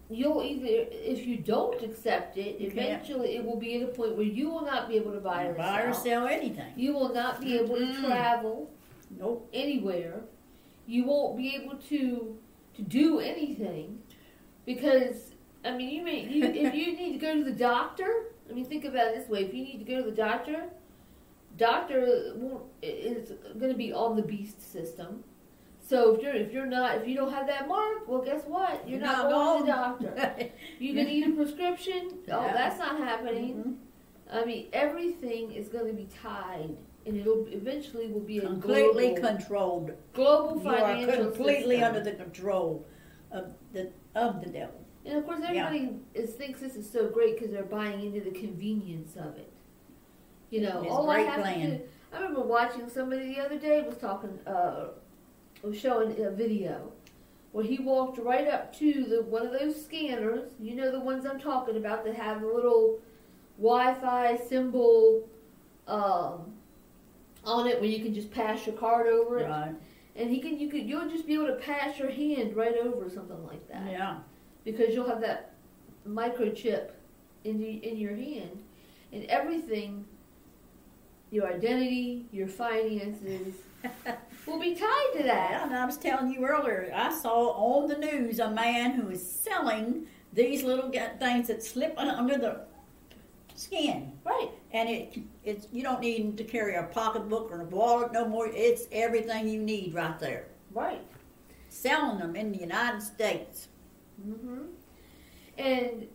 you'll 0.10 0.42
either, 0.42 0.88
if 0.92 1.28
you 1.28 1.38
don't 1.38 1.80
accept 1.84 2.38
it, 2.38 2.60
You 2.60 2.72
can't. 2.72 2.88
eventually 3.04 3.36
it 3.36 3.46
will 3.46 3.58
be 3.58 3.76
at 3.76 3.84
a 3.90 3.92
point 3.92 4.16
where 4.16 4.26
you 4.26 4.50
will 4.50 4.64
not 4.66 4.90
be 4.90 4.96
able 4.96 5.12
to 5.12 5.20
buy 5.20 5.44
or 5.46 5.54
buy 5.54 5.84
or 5.84 5.94
sell. 5.94 6.04
sell 6.04 6.28
anything. 6.28 6.74
You 6.76 6.94
will 6.94 7.14
not 7.14 7.40
be 7.40 7.56
able 7.56 7.76
to 7.78 7.86
Mm-mm. 7.86 8.06
travel 8.08 8.72
Nope. 9.20 9.48
anywhere. 9.54 10.22
You 10.88 11.06
won't 11.06 11.38
be 11.38 11.56
able 11.56 11.76
to 11.90 12.36
to 12.76 12.82
do 12.82 13.20
anything 13.20 14.00
because 14.66 15.32
I 15.66 15.72
mean, 15.76 15.90
you 15.90 16.04
may 16.04 16.22
you, 16.22 16.44
if 16.46 16.74
you 16.74 16.96
need 16.96 17.14
to 17.14 17.20
go 17.20 17.36
to 17.36 17.44
the 17.44 17.52
doctor. 17.52 18.26
I 18.50 18.54
mean, 18.54 18.66
think 18.66 18.86
about 18.86 19.08
it 19.10 19.16
this 19.16 19.30
way: 19.30 19.44
if 19.46 19.54
you 19.54 19.64
need 19.64 19.78
to 19.80 19.84
go 19.86 20.04
to 20.04 20.10
the 20.10 20.16
doctor, 20.16 20.70
doctor 21.58 22.34
won't, 22.36 22.64
is 22.82 23.32
going 23.58 23.72
to 23.72 23.78
be 23.78 23.92
on 23.94 24.16
the 24.16 24.22
beast 24.24 24.72
system. 24.72 25.24
So 25.82 26.14
if 26.16 26.22
you're 26.22 26.34
if 26.34 26.52
you're 26.54 26.66
not 26.66 26.98
if 26.98 27.08
you 27.08 27.16
don't 27.16 27.32
have 27.34 27.48
that 27.48 27.68
mark, 27.68 28.08
well, 28.08 28.22
guess 28.22 28.44
what? 28.46 28.88
You're, 28.88 29.00
not, 29.00 29.30
going 29.30 29.60
to 29.60 29.66
the 29.66 29.72
doctor. 29.72 30.50
you're 30.80 30.96
going 30.96 31.08
to 31.08 31.12
need 31.14 31.28
a 31.28 31.32
prescription. 31.32 32.20
Oh, 32.32 32.46
Yeah. 32.46 32.54
that's 32.54 32.80
not 32.80 32.98
happening. 33.00 33.56
Mhm. 33.56 33.76
I 34.32 34.46
mean, 34.46 34.68
everything 34.74 35.52
is 35.52 35.70
going 35.70 35.88
to 35.88 35.94
be 35.94 36.08
tied, 36.24 36.78
and 37.08 37.18
it'll 37.18 37.48
eventually 37.48 38.08
will 38.08 38.20
be 38.20 38.38
a 38.38 38.42
Completely 38.42 39.16
global, 39.16 39.28
controlled. 39.28 39.92
global 40.14 40.62
You 40.62 40.70
are 40.70 40.78
financial 40.78 41.26
completely 41.32 41.78
system. 41.78 41.96
under 41.96 42.04
the 42.12 42.12
control 42.16 42.86
of 43.32 43.48
the 43.74 43.90
of 44.20 44.44
the 44.44 44.50
devil. 44.50 44.76
And 45.06 45.18
of 45.18 45.26
course, 45.26 45.40
Yeah. 45.42 45.66
everybody 45.68 45.98
is, 46.14 46.32
thinks 46.34 46.60
this 46.60 46.76
is 46.76 46.90
so 46.90 47.08
great 47.10 47.36
because 47.36 47.52
they're 47.52 47.64
buying 47.64 48.04
into 48.06 48.22
the 48.22 48.32
convenience 48.38 49.16
of 49.16 49.38
it. 49.38 49.52
You 50.50 50.62
know, 50.62 50.88
all 50.90 51.10
I 51.10 51.20
have 51.22 51.42
plan. 51.42 51.60
to 51.72 51.78
do. 51.78 51.84
I 52.12 52.18
remember 52.18 52.42
watching 52.42 52.90
somebody 52.90 53.34
the 53.34 53.40
other 53.40 53.58
day 53.58 53.82
was 53.82 53.98
talking, 53.98 54.38
uh, 54.48 54.88
was 55.64 55.78
showing 55.78 56.20
a 56.24 56.32
video 56.32 56.92
where 57.52 57.64
he 57.66 57.78
walked 57.80 58.18
right 58.20 58.48
up 58.48 58.76
to 58.78 59.04
the 59.06 59.22
one 59.24 59.46
of 59.46 59.54
those 59.54 59.84
scanners. 59.84 60.52
You 60.60 60.76
know 60.76 60.92
the 60.92 61.00
ones 61.00 61.26
I'm 61.26 61.40
talking 61.40 61.78
about 61.78 62.04
that 62.06 62.16
have 62.16 62.42
the 62.42 62.48
little 62.48 63.00
Wi-Fi 63.58 64.38
symbol 64.48 65.28
um, 65.88 66.54
on 67.46 67.68
it 67.68 67.80
where 67.80 67.90
you 67.90 68.04
can 68.04 68.14
just 68.14 68.32
pass 68.32 68.66
your 68.66 68.76
card 68.76 69.08
over 69.08 69.40
it. 69.40 69.48
Right. 69.50 69.76
And 70.20 70.30
he 70.30 70.40
can, 70.42 70.60
you 70.60 70.68
could, 70.70 70.84
you'll 70.88 71.10
just 71.10 71.26
be 71.26 71.34
able 71.36 71.48
to 71.48 71.54
pass 71.56 71.98
your 71.98 72.12
hand 72.12 72.56
right 72.56 72.76
over 72.78 73.10
something 73.10 73.42
like 73.48 73.66
that 73.70 73.90
Yeah. 73.90 74.18
because 74.66 74.94
you'll 74.94 75.08
have 75.08 75.22
that 75.22 75.54
microchip 76.08 76.92
in 77.46 77.58
the, 77.58 77.70
in 77.90 77.98
your 77.98 78.14
hand, 78.16 78.62
and 79.14 79.24
everything, 79.26 80.04
your 81.32 81.48
identity, 81.48 82.26
your 82.34 82.48
finances, 82.48 83.54
will 84.46 84.60
be 84.60 84.76
tied 84.76 85.08
to 85.14 85.20
Yeah, 85.20 85.26
that. 85.28 85.62
and 85.68 85.74
I 85.76 85.86
was 85.86 85.98
telling 85.98 86.30
you 86.32 86.46
earlier, 86.46 86.92
I 86.94 87.14
saw 87.18 87.52
on 87.52 87.88
the 87.88 87.98
news 87.98 88.40
a 88.40 88.52
man 88.52 88.92
who 88.92 89.10
is 89.10 89.26
selling 89.26 90.06
these 90.34 90.64
little 90.64 90.92
things 91.18 91.48
that 91.48 91.64
slip 91.64 91.94
under 91.98 92.38
the 92.38 92.66
skin, 93.60 94.12
Right. 94.24 94.50
and 94.72 94.90
it 94.90 95.18
it's 95.44 95.68
you 95.72 95.84
don't 95.84 96.00
need 96.02 96.38
to 96.38 96.44
carry 96.44 96.76
a 96.76 96.84
pocketbook 96.84 97.52
or 97.52 97.62
a 97.62 97.66
wallet 97.66 98.12
no 98.14 98.28
more. 98.28 98.48
It's 98.48 98.84
everything 98.92 99.48
you 99.50 99.62
need 99.62 99.94
right 99.94 100.18
there. 100.20 100.48
Right. 100.74 101.02
selling 101.70 102.20
them 102.20 102.36
in 102.36 102.52
the 102.52 102.60
United 102.60 103.02
States. 103.02 103.68
Mm-hmm. 104.28 104.62
And 105.58 106.08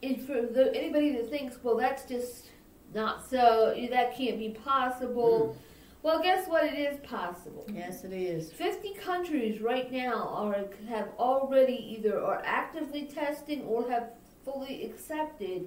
if 0.00 0.26
for 0.26 0.42
the, 0.42 0.72
anybody 0.74 1.12
that 1.12 1.28
thinks, 1.30 1.58
well, 1.62 1.76
that's 1.76 2.04
just 2.04 2.50
not 2.94 3.28
so, 3.28 3.74
that 3.90 4.16
can't 4.16 4.38
be 4.38 4.50
possible. 4.50 5.56
Well, 6.02 6.20
guess 6.22 6.48
what? 6.48 6.64
It 6.64 6.74
is 6.78 6.98
possible. 7.00 7.64
Yes, 7.72 8.04
it 8.04 8.12
is. 8.12 8.52
50 8.52 8.94
countries 8.94 9.60
right 9.60 9.90
now 9.90 10.28
are 10.34 10.56
have 10.88 11.08
already 11.18 11.74
either 11.96 12.20
are 12.20 12.42
actively 12.44 13.04
testing 13.04 13.62
or 13.62 13.88
have 13.88 14.10
fully 14.44 14.84
accepted 14.84 15.66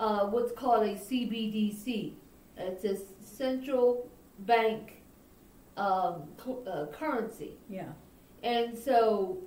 uh, 0.00 0.24
what's 0.26 0.50
called 0.50 0.82
a 0.82 0.94
CBDC. 0.94 2.14
It's 2.56 2.84
a 2.84 2.96
central 3.22 4.08
bank 4.40 5.02
um, 5.76 6.22
uh, 6.66 6.86
currency. 6.86 7.52
Yeah. 7.68 7.92
And 8.42 8.76
so, 8.76 9.38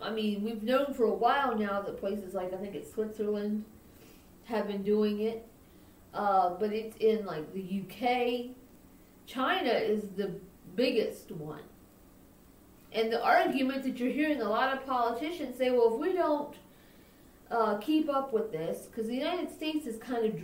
I 0.00 0.10
mean, 0.10 0.44
we've 0.44 0.62
known 0.62 0.92
for 0.92 1.04
a 1.04 1.14
while 1.14 1.56
now 1.56 1.80
that 1.80 1.98
places 1.98 2.34
like 2.34 2.52
I 2.52 2.58
think 2.58 2.74
it's 2.74 2.92
Switzerland 2.92 3.64
have 4.44 4.68
been 4.68 4.82
doing 4.82 5.20
it, 5.20 5.46
uh, 6.14 6.50
but 6.50 6.72
it's 6.72 6.96
in 6.98 7.24
like 7.24 7.52
the 7.54 7.82
UK. 7.82 8.54
China 9.26 9.70
is 9.70 10.10
the 10.16 10.30
biggest 10.76 11.32
one. 11.32 11.62
And 12.92 13.12
the 13.12 13.22
argument 13.22 13.82
that 13.84 13.98
you're 13.98 14.12
hearing 14.12 14.40
a 14.40 14.48
lot 14.48 14.76
of 14.76 14.86
politicians 14.86 15.56
say, 15.58 15.70
well, 15.70 15.94
if 15.94 16.00
we 16.00 16.12
don't 16.12 16.54
uh, 17.50 17.78
keep 17.78 18.08
up 18.08 18.32
with 18.32 18.52
this, 18.52 18.86
because 18.86 19.06
the 19.06 19.14
United 19.14 19.52
States 19.52 19.86
is 19.86 19.98
kind 19.98 20.24
of, 20.26 20.34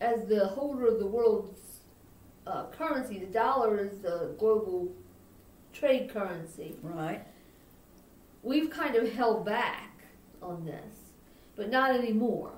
as 0.00 0.26
the 0.26 0.48
holder 0.48 0.86
of 0.86 0.98
the 0.98 1.06
world's 1.06 1.80
uh, 2.46 2.66
currency, 2.66 3.18
the 3.18 3.26
dollar 3.26 3.78
is 3.78 4.00
the 4.00 4.34
global 4.38 4.92
trade 5.72 6.10
currency 6.12 6.76
Right. 6.82 7.22
we've 8.42 8.70
kind 8.70 8.94
of 8.96 9.10
held 9.12 9.44
back 9.46 10.02
on 10.42 10.64
this, 10.64 10.96
but 11.56 11.70
not 11.70 11.94
anymore. 11.94 12.52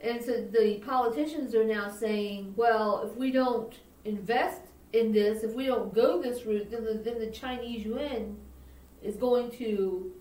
And 0.00 0.22
so 0.22 0.42
the 0.42 0.82
politicians 0.84 1.54
are 1.54 1.64
now 1.64 1.88
saying, 1.90 2.54
well, 2.56 3.08
if 3.08 3.16
we 3.16 3.30
don't 3.30 3.74
invest 4.04 4.60
in 4.92 5.12
this, 5.12 5.42
if 5.42 5.54
we 5.54 5.66
don't 5.66 5.94
go 5.94 6.20
this 6.20 6.44
route, 6.44 6.70
then 6.70 6.84
the, 6.84 6.94
then 6.94 7.18
the 7.18 7.30
Chinese 7.30 7.84
yuan 7.84 8.36
is 9.02 9.16
going 9.16 9.50
to 9.52 10.12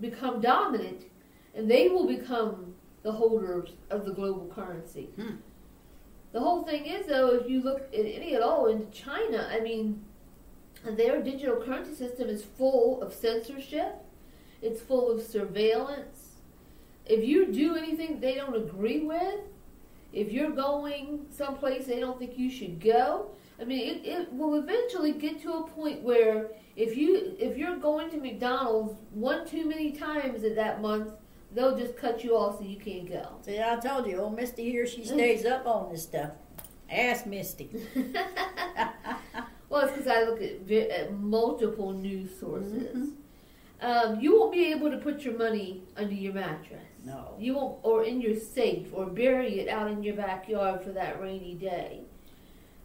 become 0.00 0.40
dominant, 0.40 1.04
and 1.58 1.68
they 1.68 1.88
will 1.88 2.06
become 2.06 2.72
the 3.02 3.10
holders 3.10 3.70
of 3.90 4.04
the 4.04 4.12
global 4.12 4.46
currency. 4.54 5.08
Hmm. 5.16 5.36
The 6.30 6.38
whole 6.38 6.62
thing 6.62 6.86
is, 6.86 7.06
though, 7.06 7.34
if 7.34 7.50
you 7.50 7.62
look 7.62 7.80
at 7.92 7.98
any 7.98 8.36
at 8.36 8.42
all 8.42 8.66
into 8.68 8.86
China, 8.92 9.48
I 9.50 9.58
mean, 9.58 10.04
their 10.84 11.20
digital 11.20 11.56
currency 11.56 11.96
system 11.96 12.28
is 12.28 12.44
full 12.44 13.02
of 13.02 13.12
censorship. 13.12 13.96
It's 14.62 14.80
full 14.80 15.10
of 15.10 15.20
surveillance. 15.20 16.36
If 17.04 17.26
you 17.26 17.50
do 17.50 17.74
anything 17.74 18.20
they 18.20 18.36
don't 18.36 18.54
agree 18.54 19.00
with, 19.00 19.40
if 20.12 20.30
you're 20.30 20.50
going 20.50 21.26
someplace 21.30 21.86
they 21.86 21.98
don't 21.98 22.20
think 22.20 22.38
you 22.38 22.50
should 22.50 22.80
go, 22.80 23.30
I 23.60 23.64
mean, 23.64 23.80
it, 23.80 24.06
it 24.06 24.32
will 24.32 24.54
eventually 24.54 25.12
get 25.12 25.42
to 25.42 25.54
a 25.54 25.66
point 25.66 26.02
where 26.02 26.50
if 26.76 26.96
you 26.96 27.34
if 27.40 27.56
you're 27.56 27.78
going 27.78 28.10
to 28.10 28.18
McDonald's 28.18 28.94
one 29.10 29.44
too 29.44 29.66
many 29.66 29.90
times 29.90 30.44
in 30.44 30.54
that 30.54 30.80
month, 30.80 31.14
they'll 31.52 31.76
just 31.76 31.96
cut 31.96 32.22
you 32.24 32.36
off 32.36 32.58
so 32.58 32.64
you 32.64 32.76
can't 32.78 33.08
go. 33.08 33.36
See, 33.42 33.60
I 33.60 33.76
told 33.76 34.06
you, 34.06 34.18
old 34.20 34.36
Misty 34.36 34.70
here, 34.70 34.86
she 34.86 35.04
stays 35.04 35.44
up 35.44 35.66
on 35.66 35.90
this 35.90 36.02
stuff. 36.02 36.32
Ask 36.90 37.26
Misty. 37.26 37.70
well, 39.68 39.82
it's 39.86 39.92
because 39.92 40.06
I 40.06 40.22
look 40.24 40.40
at, 40.42 40.70
at 40.70 41.12
multiple 41.12 41.92
news 41.92 42.38
sources. 42.38 42.96
Mhm. 42.96 43.12
Um, 43.80 44.20
you 44.20 44.36
won't 44.36 44.52
be 44.52 44.72
able 44.72 44.90
to 44.90 44.96
put 44.96 45.20
your 45.20 45.38
money 45.38 45.84
under 45.96 46.14
your 46.14 46.32
mattress. 46.32 46.82
No. 47.04 47.34
You 47.38 47.54
won't, 47.54 47.78
or 47.84 48.02
in 48.02 48.20
your 48.20 48.34
safe, 48.34 48.88
or 48.92 49.06
bury 49.06 49.60
it 49.60 49.68
out 49.68 49.88
in 49.90 50.02
your 50.02 50.16
backyard 50.16 50.82
for 50.82 50.90
that 50.90 51.20
rainy 51.22 51.54
day. 51.54 52.00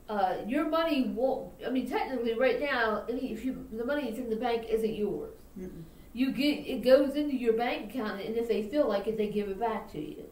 Uh, 0.07 0.35
your 0.45 0.69
money 0.69 1.11
won't. 1.15 1.51
I 1.65 1.71
mean, 1.71 1.89
technically, 1.89 2.35
right 2.35 2.59
now, 2.59 3.05
any, 3.09 3.31
if 3.31 3.43
you 3.43 3.65
the 3.71 3.85
money 3.85 4.03
that's 4.05 4.19
in 4.19 4.29
the 4.29 4.35
bank 4.35 4.65
isn't 4.69 4.93
yours. 4.93 5.33
Mm-mm. 5.59 5.83
You 6.13 6.31
get 6.31 6.67
it 6.67 6.83
goes 6.83 7.15
into 7.15 7.35
your 7.35 7.53
bank 7.53 7.89
account, 7.89 8.21
and 8.21 8.37
if 8.37 8.47
they 8.47 8.63
feel 8.63 8.87
like 8.87 9.07
it, 9.07 9.17
they 9.17 9.27
give 9.27 9.49
it 9.49 9.59
back 9.59 9.91
to 9.93 9.99
you. 9.99 10.23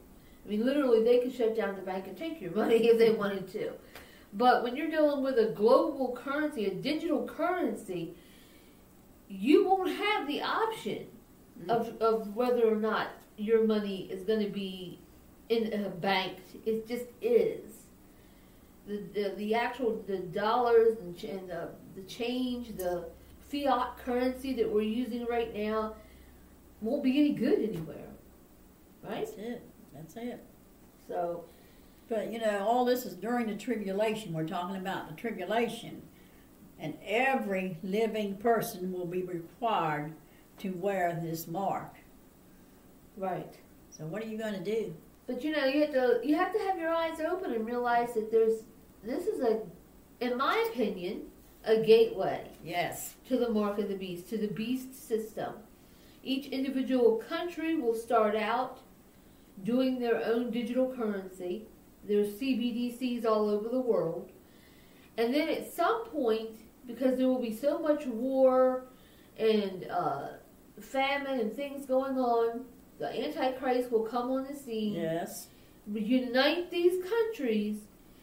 I 0.46 0.50
mean, 0.50 0.66
literally, 0.66 1.04
they 1.04 1.20
could 1.20 1.34
shut 1.34 1.56
down 1.56 1.76
the 1.76 1.82
bank 1.82 2.08
and 2.08 2.18
take 2.18 2.40
your 2.40 2.52
money 2.56 2.76
if 2.88 2.98
they 2.98 3.12
wanted 3.12 3.52
to. 3.54 3.72
But 4.34 4.64
when 4.64 4.76
you're 4.76 4.90
dealing 4.90 5.24
with 5.24 5.38
a 5.38 5.52
global 5.52 6.16
currency, 6.16 6.66
a 6.66 6.74
digital 6.74 7.28
currency, 7.28 8.16
you 9.28 9.66
won't 9.66 9.96
have 9.96 10.28
the 10.28 10.42
option 10.42 11.08
mm-hmm. 11.60 11.70
of, 11.70 12.02
of 12.02 12.36
whether 12.36 12.64
or 12.64 12.76
not 12.76 13.08
your 13.38 13.66
money 13.66 14.08
is 14.12 14.24
going 14.24 14.44
to 14.44 14.50
be 14.50 15.00
in 15.50 15.84
a 15.84 15.90
bank. 15.90 16.38
It 16.66 16.88
just 16.88 17.06
is. 17.22 17.72
The, 18.88 19.04
the, 19.14 19.34
the 19.38 19.56
actual 19.56 20.04
the 20.08 20.18
dollars 20.18 20.98
and, 21.02 21.24
and 21.24 21.50
the, 21.50 21.70
the 21.96 22.02
change, 22.04 22.76
the 22.78 23.06
fiat 23.52 23.98
currency 23.98 24.54
that 24.54 24.72
we're 24.72 24.82
using 24.82 25.26
right 25.26 25.54
now 25.56 25.96
won't 26.82 27.04
be 27.04 27.20
any 27.20 27.34
good 27.34 27.60
anywhere. 27.60 28.08
Right? 29.04 29.26
That's 29.26 29.38
it. 29.38 29.62
That's 29.94 30.16
it. 30.16 30.44
So, 31.08 31.44
But 32.10 32.32
you 32.32 32.40
know, 32.40 32.66
all 32.68 32.86
this 32.86 33.06
is 33.06 33.14
during 33.16 33.48
the 33.48 33.56
tribulation. 33.56 34.34
We're 34.34 34.48
talking 34.48 34.78
about 34.78 35.10
the 35.10 35.16
tribulation. 35.16 36.02
And 36.80 36.98
every 37.06 37.78
living 37.84 38.38
person 38.38 38.92
will 38.92 39.06
be 39.06 39.22
required 39.24 40.14
to 40.60 40.70
wear 40.72 41.20
this 41.22 41.48
mark. 41.48 41.96
right. 43.18 43.56
So 43.90 44.06
what 44.06 44.24
are 44.24 44.28
you 44.28 44.38
going 44.38 44.54
to 44.54 44.64
do? 44.64 44.96
But 45.28 45.44
you 45.44 45.52
know, 45.52 45.66
you 45.66 45.82
have 45.82 45.92
to 45.94 46.20
you 46.24 46.36
have 46.36 46.54
to 46.54 46.60
have 46.60 46.80
your 46.80 46.90
eyes 46.90 47.20
open 47.20 47.54
and 47.54 47.66
realize 47.66 48.14
that 48.14 48.32
there's 48.32 48.64
this 49.04 49.28
is 49.28 49.42
a, 49.42 49.60
in 50.22 50.38
my 50.38 50.68
opinion, 50.72 51.24
a 51.66 51.78
gateway 51.78 52.50
Yes. 52.64 53.16
to 53.28 53.38
the 53.38 53.50
mark 53.50 53.78
of 53.80 53.88
the 53.88 53.96
beast, 53.96 54.30
to 54.30 54.38
the 54.38 54.48
beast 54.48 55.08
system. 55.08 55.54
Each 56.24 56.48
individual 56.48 57.18
country 57.18 57.76
will 57.76 57.96
start 57.96 58.36
out 58.36 58.80
doing 59.64 60.00
their 60.00 60.24
own 60.26 60.52
digital 60.52 60.94
currency. 60.94 61.68
There's 62.08 62.30
CBDCs 62.40 63.26
all 63.26 63.50
over 63.50 63.70
the 63.70 63.80
world. 63.80 64.32
And 65.18 65.34
then 65.34 65.50
at 65.50 65.72
some 65.72 66.06
point, 66.06 66.52
because 66.88 67.18
there 67.18 67.28
will 67.28 67.42
be 67.42 67.54
so 67.56 67.78
much 67.80 68.06
war 68.08 68.86
and 69.38 69.86
uh, 69.90 70.28
famine 70.80 71.40
and 71.40 71.54
things 71.54 71.86
going 71.86 72.18
on, 72.18 72.66
the 73.00 73.08
Antichrist 73.26 73.92
will 73.92 74.04
come 74.04 74.32
on 74.32 74.46
the 74.46 74.54
scene 74.56 74.94
Yes. 74.94 75.48
unite 75.92 76.70
these 76.72 77.04
countries 77.04 77.78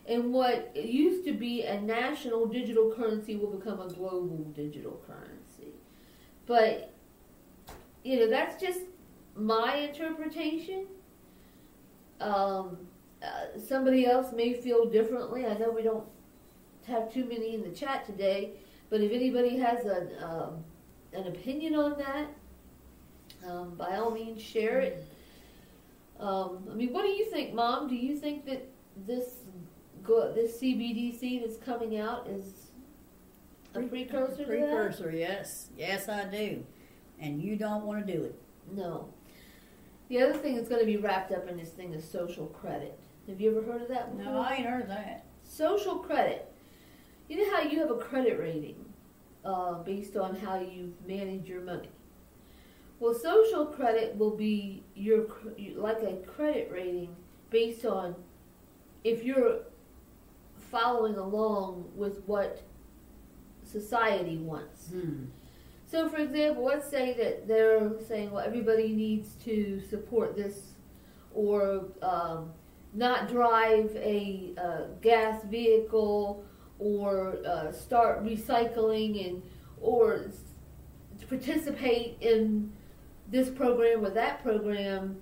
and 0.09 0.33
what 0.33 0.75
used 0.75 1.25
to 1.27 1.33
be 1.33 1.63
a 1.63 1.81
national 1.81 2.47
digital 2.47 2.93
currency 2.97 3.37
will 3.37 3.51
become 3.51 3.81
a 3.81 3.89
global 3.89 4.51
digital 4.57 5.01
currency. 5.07 5.75
But 6.47 6.95
you 8.03 8.19
know 8.19 8.29
that's 8.29 8.61
just 8.61 8.81
my 9.37 9.77
interpretation. 9.77 10.87
Um, 12.21 12.79
uh, 13.23 13.59
somebody 13.59 14.07
else 14.07 14.33
may 14.33 14.55
feel 14.55 14.87
differently. 14.87 15.45
I 15.45 15.57
know 15.59 15.71
we 15.71 15.83
don't 15.83 16.07
have 16.87 17.13
too 17.13 17.25
many 17.25 17.55
in 17.55 17.63
the 17.63 17.71
chat 17.71 18.07
today, 18.07 18.53
but 18.89 19.01
if 19.03 19.13
anybody 19.13 19.59
has 19.59 19.85
an 19.85 20.09
um, 20.23 20.65
an 21.13 21.27
opinion 21.27 21.75
on 21.75 21.99
that, 21.99 22.29
um, 23.47 23.75
by 23.75 23.97
all 23.97 24.11
means 24.11 24.41
share 24.41 24.81
it. 24.81 25.07
Um, 26.19 26.67
I 26.71 26.75
mean, 26.75 26.93
what 26.93 27.03
do 27.03 27.09
you 27.09 27.27
think, 27.27 27.53
Mom? 27.55 27.89
Do 27.89 27.95
you 27.95 28.17
think 28.17 28.47
that 28.47 28.69
this 29.07 29.35
go, 30.09 30.33
this 30.33 30.61
CBDC 30.61 31.41
that's 31.41 31.59
coming 31.59 31.99
out 31.99 32.27
is 32.27 32.71
a 33.75 33.81
precursor 33.83 34.45
to 34.45 34.45
that? 34.45 34.49
Precursor, 34.49 35.13
yes. 35.13 35.69
Yes, 35.77 36.09
I 36.09 36.25
do. 36.25 36.65
And 37.21 37.43
you 37.43 37.57
don't 37.57 37.85
want 37.85 38.05
to 38.07 38.13
do 38.13 38.25
it. 38.25 38.41
No. 38.73 39.09
The 40.09 40.23
other 40.23 40.35
thing 40.35 40.57
that's 40.57 40.69
going 40.69 40.81
to 40.81 40.87
be 40.87 40.97
wrapped 40.97 41.33
up 41.33 41.49
in 41.49 41.57
this 41.57 41.71
thing 41.71 41.93
is 41.93 42.09
social 42.09 42.47
credit. 42.47 42.99
Have 43.29 43.41
you 43.41 43.51
ever 43.51 43.63
heard 43.71 43.83
of 43.83 43.89
that? 43.89 44.15
No, 44.15 44.25
before? 44.25 44.39
I 44.39 44.57
ain't 44.57 44.67
heard 44.67 44.89
that. 44.89 45.27
Social 45.45 45.97
credit. 45.97 46.51
You 47.29 47.45
know 47.45 47.57
how 47.57 47.63
you 47.63 47.79
have 47.81 47.91
a 47.91 47.99
credit 47.99 48.39
rating 48.39 48.85
uh, 49.45 49.75
based 49.75 50.17
on 50.17 50.35
how 50.35 50.59
you 50.59 50.95
manage 51.07 51.47
your 51.47 51.61
money. 51.61 51.91
Well, 53.01 53.15
social 53.15 53.67
credit 53.67 54.17
will 54.17 54.37
be 54.37 54.83
your 54.95 55.27
like 55.77 56.03
a 56.03 56.17
credit 56.27 56.71
rating 56.73 57.15
based 57.51 57.85
on 57.85 58.17
if 59.05 59.23
you're 59.23 59.61
following 60.71 61.17
along 61.17 61.91
with 61.95 62.23
what 62.27 62.63
society 63.65 64.37
wants. 64.39 64.89
Hmm. 64.89 65.25
So, 65.87 66.09
for 66.09 66.19
example, 66.19 66.65
let's 66.65 66.89
say 66.89 67.15
that 67.15 67.49
they're 67.49 67.91
saying, 68.07 68.31
well, 68.31 68.45
everybody 68.45 68.89
needs 68.89 69.35
to 69.45 69.81
support 69.89 70.37
this 70.37 70.73
or 71.35 71.85
um, 72.03 72.53
not 72.93 73.29
drive 73.29 73.95
a 73.97 74.53
uh, 74.59 74.81
gas 75.01 75.43
vehicle 75.45 76.45
or 76.79 77.39
uh, 77.47 77.73
start 77.73 78.25
recycling 78.25 79.29
and 79.29 79.43
or 79.81 80.27
participate 81.29 82.17
in 82.21 82.73
this 83.31 83.51
program 83.51 84.05
or 84.05 84.11
that 84.11 84.43
program, 84.43 85.21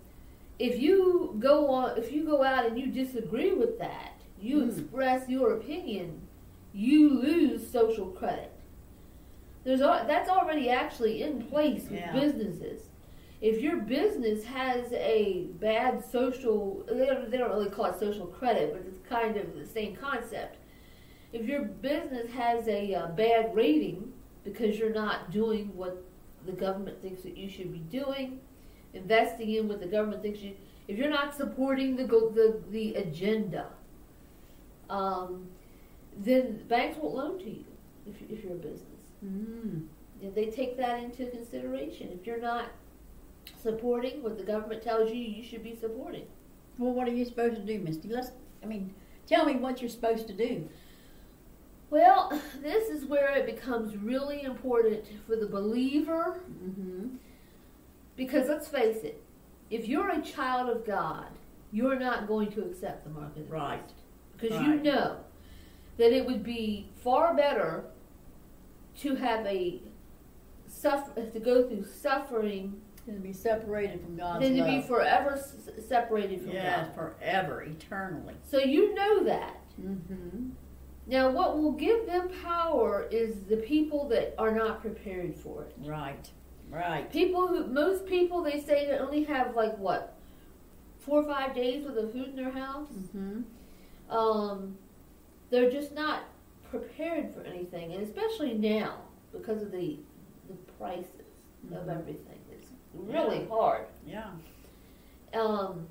if 0.58 0.80
you 0.80 1.36
go 1.38 1.68
on, 1.68 1.98
if 1.98 2.12
you 2.12 2.24
go 2.24 2.42
out 2.42 2.66
and 2.66 2.78
you 2.78 2.86
disagree 2.86 3.52
with 3.52 3.78
that, 3.78 4.15
you 4.40 4.62
Mm. 4.62 4.69
express 4.71 5.28
your 5.28 5.55
opinion, 5.55 6.21
you 6.73 7.09
lose 7.11 7.66
social 7.66 8.07
credit. 8.07 8.52
There's 9.64 9.81
that's 9.81 10.28
already 10.28 10.71
actually 10.71 11.23
in 11.23 11.43
place 11.43 11.85
with 11.90 12.00
Yeah. 12.00 12.12
businesses. 12.12 12.88
If 13.40 13.61
your 13.61 13.76
business 13.78 14.45
has 14.45 14.90
a 14.93 15.49
bad 15.61 16.02
social, 16.05 16.85
they 16.88 17.07
don't, 17.07 17.31
they 17.31 17.37
don't 17.37 17.50
really 17.50 17.69
call 17.71 17.87
it 17.87 17.99
social 17.99 18.26
credit, 18.26 18.73
but 18.73 18.83
it's 18.87 19.00
kind 19.09 19.37
of 19.37 19.55
the 19.55 19.66
same 19.66 19.95
concept. 19.97 20.57
If 21.33 21.47
your 21.47 21.62
business 21.62 22.31
has 22.33 22.66
a 22.69 22.95
uh, 22.95 23.07
bad 23.09 23.55
rating 23.55 24.12
because 24.45 24.78
you're 24.78 24.93
not 24.95 25.31
doing 25.33 25.75
what 25.76 26.02
the 26.47 26.52
government 26.52 27.02
thinks 27.02 27.23
that 27.23 27.37
you 27.37 27.49
should 27.50 27.73
be 27.73 27.81
doing, 27.81 28.40
investing 28.95 29.50
in 29.50 29.69
what 29.69 29.81
the 29.81 29.87
government 29.87 30.23
thinks 30.23 30.40
you, 30.40 30.55
if 30.88 30.97
you're 30.97 31.11
not 31.11 31.35
supporting 31.35 31.97
the 31.97 32.05
the 32.07 32.62
the 32.71 32.95
agenda, 32.95 33.66
um, 34.90 35.47
then 36.19 36.62
banks 36.69 36.99
won't 36.99 37.14
loan 37.14 37.38
to 37.38 37.50
you 37.50 37.64
if, 38.07 38.14
if 38.31 38.43
you're 38.45 38.52
a 38.55 38.57
business. 38.57 38.83
Mm. 39.25 39.87
And 40.23 40.35
they 40.35 40.47
take 40.47 40.76
that 40.78 41.02
into 41.02 41.26
consideration. 41.26 42.09
If 42.19 42.26
you're 42.26 42.40
not 42.40 42.66
supporting 43.62 44.23
what 44.23 44.38
the 44.38 44.45
government 44.45 44.83
tells 44.83 45.11
you 45.11 45.16
you 45.16 45.45
should 45.45 45.62
be 45.62 45.76
supporting. 45.78 46.25
Well, 46.78 46.93
what 46.93 47.09
are 47.09 47.12
you 47.12 47.25
supposed 47.25 47.57
to 47.57 47.62
do, 47.62 47.78
Misty? 47.81 48.09
Let's. 48.09 48.31
I 48.62 48.66
mean, 48.66 48.95
tell 49.26 49.45
me 49.45 49.55
what 49.57 49.81
you're 49.81 49.90
supposed 49.90 50.26
to 50.28 50.33
do. 50.35 50.69
Well, 51.90 52.40
this 52.62 52.88
is 52.88 53.05
where 53.05 53.37
it 53.37 53.47
becomes 53.47 53.97
really 53.97 54.43
important 54.43 55.05
for 55.26 55.37
the 55.37 55.47
believer 55.47 56.40
Mm-hmm. 56.64 57.16
because 58.16 58.49
let's 58.49 58.69
face 58.69 59.05
it, 59.05 59.23
if 59.71 59.87
you're 59.88 60.11
a 60.11 60.23
child 60.23 60.69
of 60.71 60.85
God, 60.87 61.26
you're 61.73 61.99
not 61.99 62.26
going 62.26 62.50
to 62.52 62.62
accept 62.64 63.05
the 63.05 63.11
mark 63.11 63.37
of 63.37 63.47
the 63.49 63.52
Right. 63.55 63.87
beast. 63.87 64.00
Because 64.37 64.61
you 64.62 64.73
Right. 64.73 64.83
know 64.83 65.16
that 65.97 66.12
it 66.12 66.26
would 66.26 66.43
be 66.43 66.88
far 66.97 67.35
better 67.35 67.85
to 68.99 69.14
have 69.16 69.47
a 69.47 69.81
suffer 70.66 71.25
to 71.26 71.40
go 71.40 71.66
through 71.69 71.85
suffering 71.85 72.81
To 73.07 73.12
be 73.12 73.33
separated 73.33 74.00
from 74.02 74.16
God's 74.16 74.40
than 74.45 74.57
to 74.57 74.62
love. 74.62 74.69
be 74.71 74.83
forever 74.83 75.33
s- 75.35 75.71
separated 75.87 76.40
from 76.43 76.50
yes, 76.50 76.87
God. 76.88 76.95
forever, 76.95 77.62
eternally. 77.62 78.35
So 78.43 78.59
you 78.59 78.95
know 78.95 79.23
that. 79.25 79.57
Mm-hmm. 79.81 80.50
Now, 81.07 81.31
what 81.31 81.57
will 81.59 81.73
give 81.73 82.05
them 82.07 82.28
power 82.43 83.07
is 83.12 83.45
the 83.45 83.59
people 83.59 84.09
that 84.09 84.35
are 84.38 84.50
not 84.50 84.81
prepared 84.81 85.35
for 85.37 85.62
it. 85.62 85.75
Right. 85.88 86.28
Right. 86.69 87.09
People 87.12 87.47
who, 87.47 87.69
most 87.69 88.07
people, 88.07 88.43
they 88.43 88.61
say 88.61 88.87
they 88.87 88.99
only 88.99 89.23
have 89.25 89.55
like 89.55 89.78
what, 89.78 90.14
four 90.99 91.21
or 91.21 91.25
five 91.25 91.55
days 91.55 91.85
with 91.87 91.97
of 91.97 92.11
food 92.12 92.31
in 92.31 92.37
their 92.37 92.50
house. 92.50 92.88
Mm-hmm. 92.88 93.43
Um, 94.10 94.76
they're 95.50 95.70
just 95.70 95.94
not 95.94 96.25
prepared 96.70 97.32
for 97.34 97.42
anything, 97.42 97.92
and 97.92 98.02
especially 98.02 98.54
now 98.54 98.98
because 99.32 99.62
of 99.62 99.70
the 99.72 99.98
the 100.48 100.54
prices 100.78 101.10
of 101.72 101.86
Mhm. 101.86 101.98
everything. 101.98 102.38
It's 102.52 102.70
really 102.94 103.44
hard. 103.46 103.86
Yeah. 104.06 104.30
Um, 105.34 105.88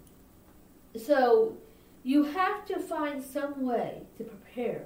so 0.96 1.58
you 2.04 2.24
have 2.24 2.66
to 2.68 2.80
find 2.80 3.22
some 3.22 3.66
way 3.66 4.04
to 4.18 4.24
prepare 4.24 4.86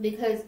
because 0.00 0.44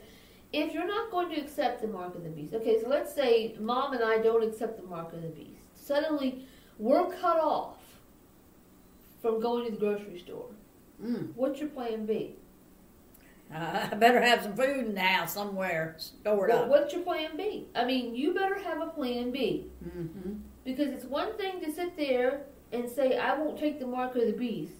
if 0.52 0.72
you're 0.72 0.86
not 0.86 1.10
going 1.10 1.28
to 1.30 1.40
accept 1.40 1.80
the 1.82 1.88
mark 1.88 2.14
of 2.14 2.22
the 2.22 2.30
beast, 2.30 2.54
okay, 2.54 2.80
so 2.80 2.88
let's 2.88 3.12
say 3.12 3.56
mom 3.58 3.92
and 3.94 4.04
I 4.04 4.18
don't 4.18 4.44
accept 4.44 4.76
the 4.80 4.86
mark 4.86 5.12
of 5.12 5.22
the 5.22 5.28
beast. 5.28 5.62
Suddenly, 5.74 6.46
we're 6.78 7.06
cut 7.16 7.38
off 7.38 7.78
from 9.20 9.40
going 9.40 9.64
to 9.64 9.70
the 9.72 9.76
grocery 9.76 10.18
store. 10.20 10.46
Mm. 11.04 11.32
What's 11.34 11.60
your 11.60 11.68
plan 11.68 12.06
B? 12.06 12.34
Uh, 13.54 13.88
I 13.92 13.94
better 13.94 14.20
have 14.22 14.42
some 14.42 14.54
food 14.56 14.86
in 14.86 14.94
the 14.94 15.00
house 15.00 15.34
somewhere 15.34 15.96
stored 15.98 16.48
What- 16.50 16.58
up. 16.58 16.68
What's 16.68 16.92
your 16.94 17.02
plan 17.02 17.36
B? 17.36 17.66
I 17.74 17.84
mean, 17.84 18.14
you 18.14 18.32
better 18.34 18.58
have 18.58 18.80
a 18.80 18.86
plan 18.86 19.30
B 19.30 19.66
Mm-hmm. 19.86 20.32
because 20.64 20.88
it's 20.88 21.04
one 21.04 21.36
thing 21.36 21.60
to 21.60 21.70
sit 21.72 21.96
there 21.96 22.42
and 22.72 22.88
say, 22.88 23.18
I 23.18 23.36
won't 23.38 23.58
take 23.58 23.78
the 23.78 23.86
mark 23.86 24.16
of 24.16 24.26
the 24.26 24.32
beast. 24.32 24.72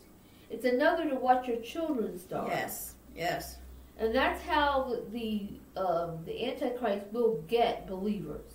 It's 0.51 0.65
another 0.65 1.09
to 1.09 1.15
watch 1.17 1.47
your 1.47 1.59
children 1.59 2.19
starve. 2.19 2.49
Yes. 2.49 2.95
Yes. 3.15 3.59
And 3.99 4.15
that's 4.15 4.43
how 4.43 4.97
the 5.13 5.49
the, 5.77 5.81
um, 5.81 6.19
the 6.25 6.47
Antichrist 6.47 7.07
will 7.13 7.43
get 7.47 7.87
believers. 7.87 8.54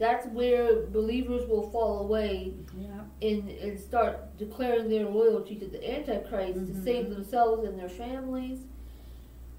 That's 0.00 0.26
where 0.28 0.86
believers 0.86 1.46
will 1.46 1.70
fall 1.70 2.00
away 2.00 2.54
Yeah. 2.76 3.02
and, 3.20 3.50
and 3.50 3.78
start 3.78 4.36
declaring 4.38 4.88
their 4.88 5.04
loyalty 5.06 5.56
to 5.56 5.66
the 5.66 5.80
Antichrist 5.96 6.54
to 6.54 6.72
Mhm. 6.72 6.82
save 6.84 7.10
themselves 7.10 7.64
and 7.68 7.78
their 7.78 7.90
families. 7.90 8.60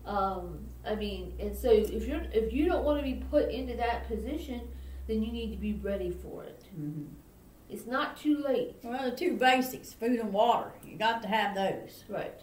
Um, 0.03 0.65
I 0.83 0.95
mean, 0.95 1.33
and 1.39 1.55
so 1.55 1.69
if 1.71 2.07
you're 2.07 2.23
if 2.33 2.51
you 2.51 2.65
don't 2.65 2.83
want 2.83 2.97
to 2.97 3.03
be 3.03 3.23
put 3.29 3.51
into 3.51 3.75
that 3.77 4.07
position, 4.07 4.61
then 5.05 5.21
you 5.21 5.31
need 5.31 5.51
to 5.51 5.57
be 5.57 5.73
ready 5.73 6.09
for 6.09 6.43
it. 6.43 6.63
Mm-hmm. 6.75 7.03
It's 7.69 7.85
not 7.85 8.17
too 8.17 8.37
late. 8.39 8.77
Well, 8.83 9.11
the 9.11 9.15
two 9.15 9.37
basics: 9.37 9.93
food 9.93 10.19
and 10.19 10.33
water. 10.33 10.71
You 10.83 10.97
got 10.97 11.21
to 11.21 11.27
have 11.27 11.53
those. 11.55 12.03
Right. 12.09 12.41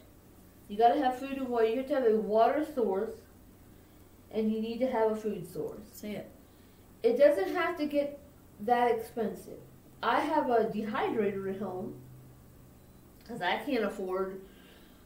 You 0.68 0.78
got 0.78 0.94
to 0.94 1.00
have 1.02 1.18
food 1.18 1.36
and 1.36 1.48
water. 1.48 1.66
You 1.66 1.78
have 1.78 1.88
to 1.88 1.94
have 1.94 2.06
a 2.06 2.16
water 2.16 2.64
source, 2.64 3.16
and 4.30 4.52
you 4.52 4.60
need 4.60 4.78
to 4.78 4.86
have 4.86 5.10
a 5.10 5.16
food 5.16 5.52
source. 5.52 5.80
That's 5.88 6.04
it. 6.04 6.30
It 7.02 7.16
doesn't 7.16 7.54
have 7.54 7.76
to 7.78 7.86
get 7.86 8.18
that 8.60 8.90
expensive. 8.90 9.58
I 10.02 10.20
have 10.20 10.50
a 10.50 10.64
dehydrator 10.66 11.54
at 11.54 11.60
home 11.60 11.94
because 13.18 13.42
I 13.42 13.58
can't 13.58 13.84
afford 13.84 14.40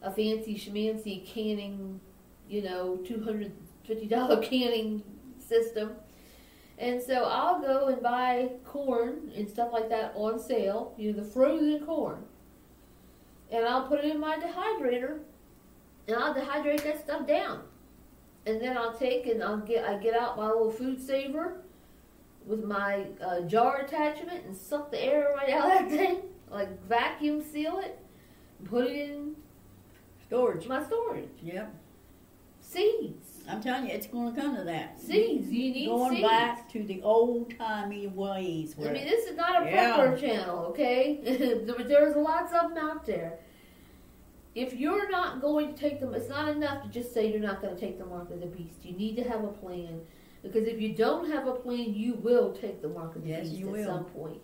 a 0.02 0.10
fancy 0.10 0.54
schmancy 0.54 1.26
canning, 1.26 2.00
you 2.48 2.62
know, 2.62 2.96
two 2.96 3.22
hundred 3.22 3.52
fifty 3.84 4.06
dollar 4.06 4.42
canning 4.42 5.02
system. 5.38 5.92
And 6.78 7.00
so 7.02 7.24
I'll 7.24 7.60
go 7.60 7.88
and 7.88 8.02
buy 8.02 8.50
corn 8.64 9.30
and 9.36 9.48
stuff 9.48 9.72
like 9.72 9.88
that 9.90 10.12
on 10.16 10.40
sale, 10.40 10.94
you 10.96 11.12
know, 11.12 11.22
the 11.22 11.28
frozen 11.28 11.84
corn. 11.84 12.24
And 13.50 13.64
I'll 13.64 13.86
put 13.86 14.00
it 14.00 14.06
in 14.06 14.18
my 14.18 14.36
dehydrator 14.36 15.18
and 16.08 16.16
I'll 16.16 16.34
dehydrate 16.34 16.82
that 16.84 17.04
stuff 17.04 17.26
down. 17.26 17.62
And 18.46 18.60
then 18.60 18.76
I'll 18.76 18.94
take 18.94 19.26
and 19.26 19.42
I'll 19.42 19.58
get 19.58 19.84
I 19.84 19.98
get 19.98 20.14
out 20.14 20.36
my 20.36 20.48
little 20.48 20.70
food 20.70 21.00
saver 21.00 21.61
with 22.46 22.64
my 22.64 23.06
uh, 23.24 23.40
jar 23.42 23.78
attachment 23.82 24.44
and 24.46 24.56
suck 24.56 24.90
the 24.90 25.02
air 25.02 25.32
right 25.36 25.50
out 25.50 25.64
of 25.82 25.90
that 25.90 25.90
thing, 25.90 26.18
like 26.50 26.82
vacuum 26.86 27.42
seal 27.42 27.78
it, 27.80 27.98
and 28.58 28.68
put 28.68 28.86
it 28.86 28.92
in 29.10 29.36
Storage. 30.26 30.66
my 30.66 30.82
storage. 30.84 31.28
Yep. 31.42 31.74
Seeds, 32.60 33.42
I'm 33.48 33.60
telling 33.60 33.88
you, 33.88 33.92
it's 33.94 34.06
going 34.06 34.34
to 34.34 34.40
come 34.40 34.56
to 34.56 34.64
that. 34.64 34.98
seeds. 35.00 35.50
You 35.50 35.72
need 35.72 35.86
Going 35.88 36.14
seeds. 36.16 36.22
back 36.28 36.70
to 36.72 36.82
the 36.84 37.02
old 37.02 37.52
timey 37.58 38.06
ways. 38.06 38.74
I 38.78 38.84
mean, 38.92 39.04
this 39.04 39.26
is 39.26 39.36
not 39.36 39.62
a 39.62 39.66
Yeah. 39.66 39.96
prepper 39.98 40.18
channel, 40.20 40.58
okay? 40.70 41.18
There- 41.66 41.84
There's 41.84 42.16
lots 42.16 42.52
of 42.54 42.70
them 42.74 42.78
out 42.78 43.04
there. 43.04 43.38
If 44.54 44.74
you're 44.74 45.10
not 45.10 45.40
going 45.40 45.74
to 45.74 45.80
take 45.80 45.98
them, 46.00 46.14
it's 46.14 46.28
not 46.28 46.48
enough 46.48 46.82
to 46.84 46.88
just 46.88 47.12
say 47.12 47.30
you're 47.30 47.40
not 47.40 47.60
going 47.60 47.74
to 47.74 47.80
take 47.80 47.98
the 47.98 48.04
mark 48.06 48.30
of 48.30 48.40
the 48.40 48.46
beast. 48.46 48.84
You 48.84 48.92
need 48.96 49.16
to 49.16 49.22
have 49.24 49.42
a 49.44 49.48
plan. 49.48 50.00
Because 50.42 50.66
if 50.66 50.80
you 50.80 50.94
don't 50.94 51.30
have 51.30 51.46
a 51.46 51.52
plan, 51.52 51.94
you 51.94 52.14
will 52.14 52.52
take 52.52 52.82
the 52.82 52.88
mark 52.88 53.14
of 53.16 53.22
the 53.22 53.28
Yes, 53.30 53.48
beast 53.48 53.60
you 53.60 53.66
at 53.68 53.72
will. 53.72 53.84
some 53.86 54.04
point. 54.06 54.40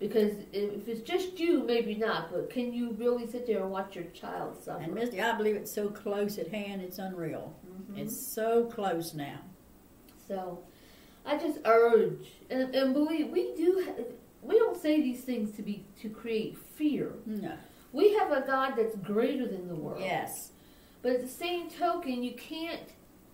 Because 0.00 0.32
if 0.52 0.86
it's 0.88 1.00
just 1.02 1.38
you, 1.40 1.64
maybe 1.64 1.94
not. 1.96 2.30
But 2.32 2.50
can 2.50 2.72
you 2.72 2.92
really 2.92 3.26
sit 3.26 3.46
there 3.46 3.62
and 3.62 3.70
watch 3.70 3.96
your 3.96 4.04
child 4.06 4.62
suffer? 4.62 4.82
and 4.82 4.94
Misty, 4.94 5.20
I 5.20 5.36
believe 5.36 5.56
it's 5.56 5.74
so 5.74 5.88
close 5.88 6.38
at 6.38 6.48
hand. 6.48 6.82
It's 6.82 6.98
unreal. 6.98 7.54
Mhm. 7.66 7.98
It's 7.98 8.32
so 8.34 8.64
close 8.66 9.14
now. 9.14 9.40
So, 10.28 10.60
I 11.26 11.36
just 11.36 11.58
urge 11.64 12.32
and, 12.50 12.74
and 12.74 12.92
believe 12.94 13.28
we 13.30 13.54
do. 13.56 13.86
We 14.42 14.56
don't 14.58 14.80
say 14.80 15.00
these 15.00 15.22
things 15.24 15.50
to 15.56 15.62
be 15.62 15.84
to 16.00 16.08
create 16.08 16.56
fear. 16.76 17.12
No. 17.26 17.52
We 17.92 18.12
have 18.14 18.30
a 18.30 18.42
God 18.46 18.74
that's 18.76 18.94
greater 18.96 19.46
than 19.48 19.66
the 19.66 19.74
world. 19.74 20.00
Yes. 20.00 20.52
But 21.02 21.12
at 21.12 21.22
the 21.22 21.28
same 21.28 21.70
token, 21.70 22.22
you 22.22 22.34
can't 22.36 22.82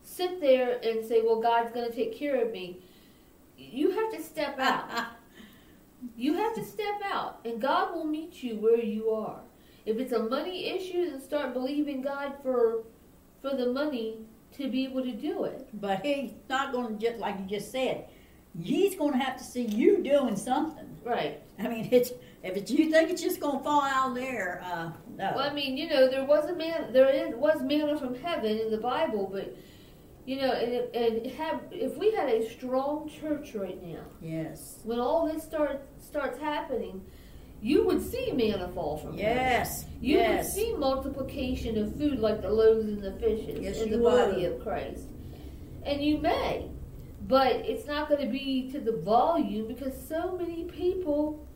sit 0.05 0.41
there 0.41 0.79
and 0.83 1.05
say, 1.05 1.23
"Well, 1.23 1.41
God's 1.41 1.73
going 1.73 1.91
to 1.91 1.95
take 1.95 2.17
care 2.17 2.45
of 2.45 2.53
me." 2.53 2.81
You 3.57 3.91
have 3.91 4.13
to 4.13 4.23
step 4.23 4.59
out. 4.59 4.89
You 6.17 6.35
have 6.35 6.55
to 6.57 6.63
step 6.63 7.01
out, 7.03 7.41
and 7.47 7.59
God 7.59 7.95
will 7.95 8.05
meet 8.05 8.43
you 8.43 8.57
where 8.57 8.79
you 8.79 9.09
are. 9.09 9.41
If 9.87 9.97
it's 9.97 10.13
a 10.13 10.19
money 10.19 10.69
issue, 10.69 11.11
then 11.11 11.19
start 11.19 11.55
believing 11.55 12.03
God 12.03 12.35
for 12.43 12.85
for 13.41 13.57
the 13.57 13.73
money 13.73 14.19
to 14.57 14.71
be 14.71 14.85
able 14.85 15.03
to 15.03 15.13
do 15.13 15.45
it. 15.45 15.69
but 15.81 16.05
he's 16.05 16.33
not 16.49 16.73
going 16.73 16.99
to 16.99 17.07
just 17.07 17.19
like 17.19 17.39
you 17.41 17.47
just 17.47 17.71
said. 17.73 18.07
He's 18.63 18.95
going 18.95 19.13
to 19.13 19.19
have 19.19 19.37
to 19.39 19.45
see 19.45 19.65
you 19.65 20.03
doing 20.03 20.37
something. 20.37 20.97
Right. 21.03 21.43
I 21.59 21.69
mean, 21.69 21.89
it's 21.91 22.11
if 22.43 22.57
it's 22.57 22.71
you 22.71 22.91
think 22.91 23.11
it's 23.11 23.23
just 23.23 23.41
going 23.41 23.59
to 23.59 23.65
fall 23.65 23.83
out 23.83 24.15
there, 24.15 24.63
uh, 24.65 24.91
no. 25.17 25.33
Well, 25.35 25.51
I 25.51 25.53
mean, 25.53 25.77
you 25.77 25.89
know, 25.89 26.09
there 26.09 26.25
was 26.25 26.49
a 26.49 26.55
man, 26.55 26.93
there 26.93 27.09
is, 27.09 27.35
was 27.35 27.63
manna 27.63 27.99
from 27.99 28.15
heaven 28.15 28.59
in 28.59 28.71
the 28.71 28.79
Bible, 28.79 29.29
but 29.33 29.57
You 30.27 30.37
know, 30.41 30.53
and, 30.53 30.95
and 30.95 31.27
have 31.33 31.61
if 31.71 31.97
we 31.99 32.11
had 32.13 32.29
a 32.31 32.49
strong 32.51 33.09
church 33.11 33.55
right 33.55 33.83
now, 33.83 34.05
Yes. 34.23 34.81
when 34.85 34.99
all 34.99 35.27
this 35.31 35.43
starts 35.43 35.87
starts 36.03 36.39
happening, 36.39 37.05
you 37.61 37.85
would 37.87 38.01
see 38.03 38.33
manna 38.33 38.69
fall 38.69 38.97
from 38.97 39.19
heaven. 39.19 39.37
Yes. 39.37 39.85
You 40.01 40.19
would 40.19 40.45
see 40.47 40.73
multiplication 40.75 41.77
of 41.79 41.95
food 41.97 42.21
like 42.21 42.41
the 42.41 42.51
loaves 42.51 42.87
and 42.89 43.03
the 43.03 43.13
fishes 43.13 43.59
Yes, 43.61 43.81
in 43.83 43.91
the 43.91 43.99
body 43.99 44.43
would. 44.43 44.53
of 44.53 44.61
Christ. 44.63 45.05
And 45.85 46.03
you 46.03 46.17
may, 46.19 46.71
but 47.29 47.57
it's 47.57 47.87
not 47.87 48.09
going 48.09 48.25
to 48.25 48.33
be 48.33 48.71
to 48.73 48.81
the 48.81 48.93
volume 48.93 49.69
because 49.69 49.95
so 50.09 50.37
many 50.39 50.65
people 50.65 51.47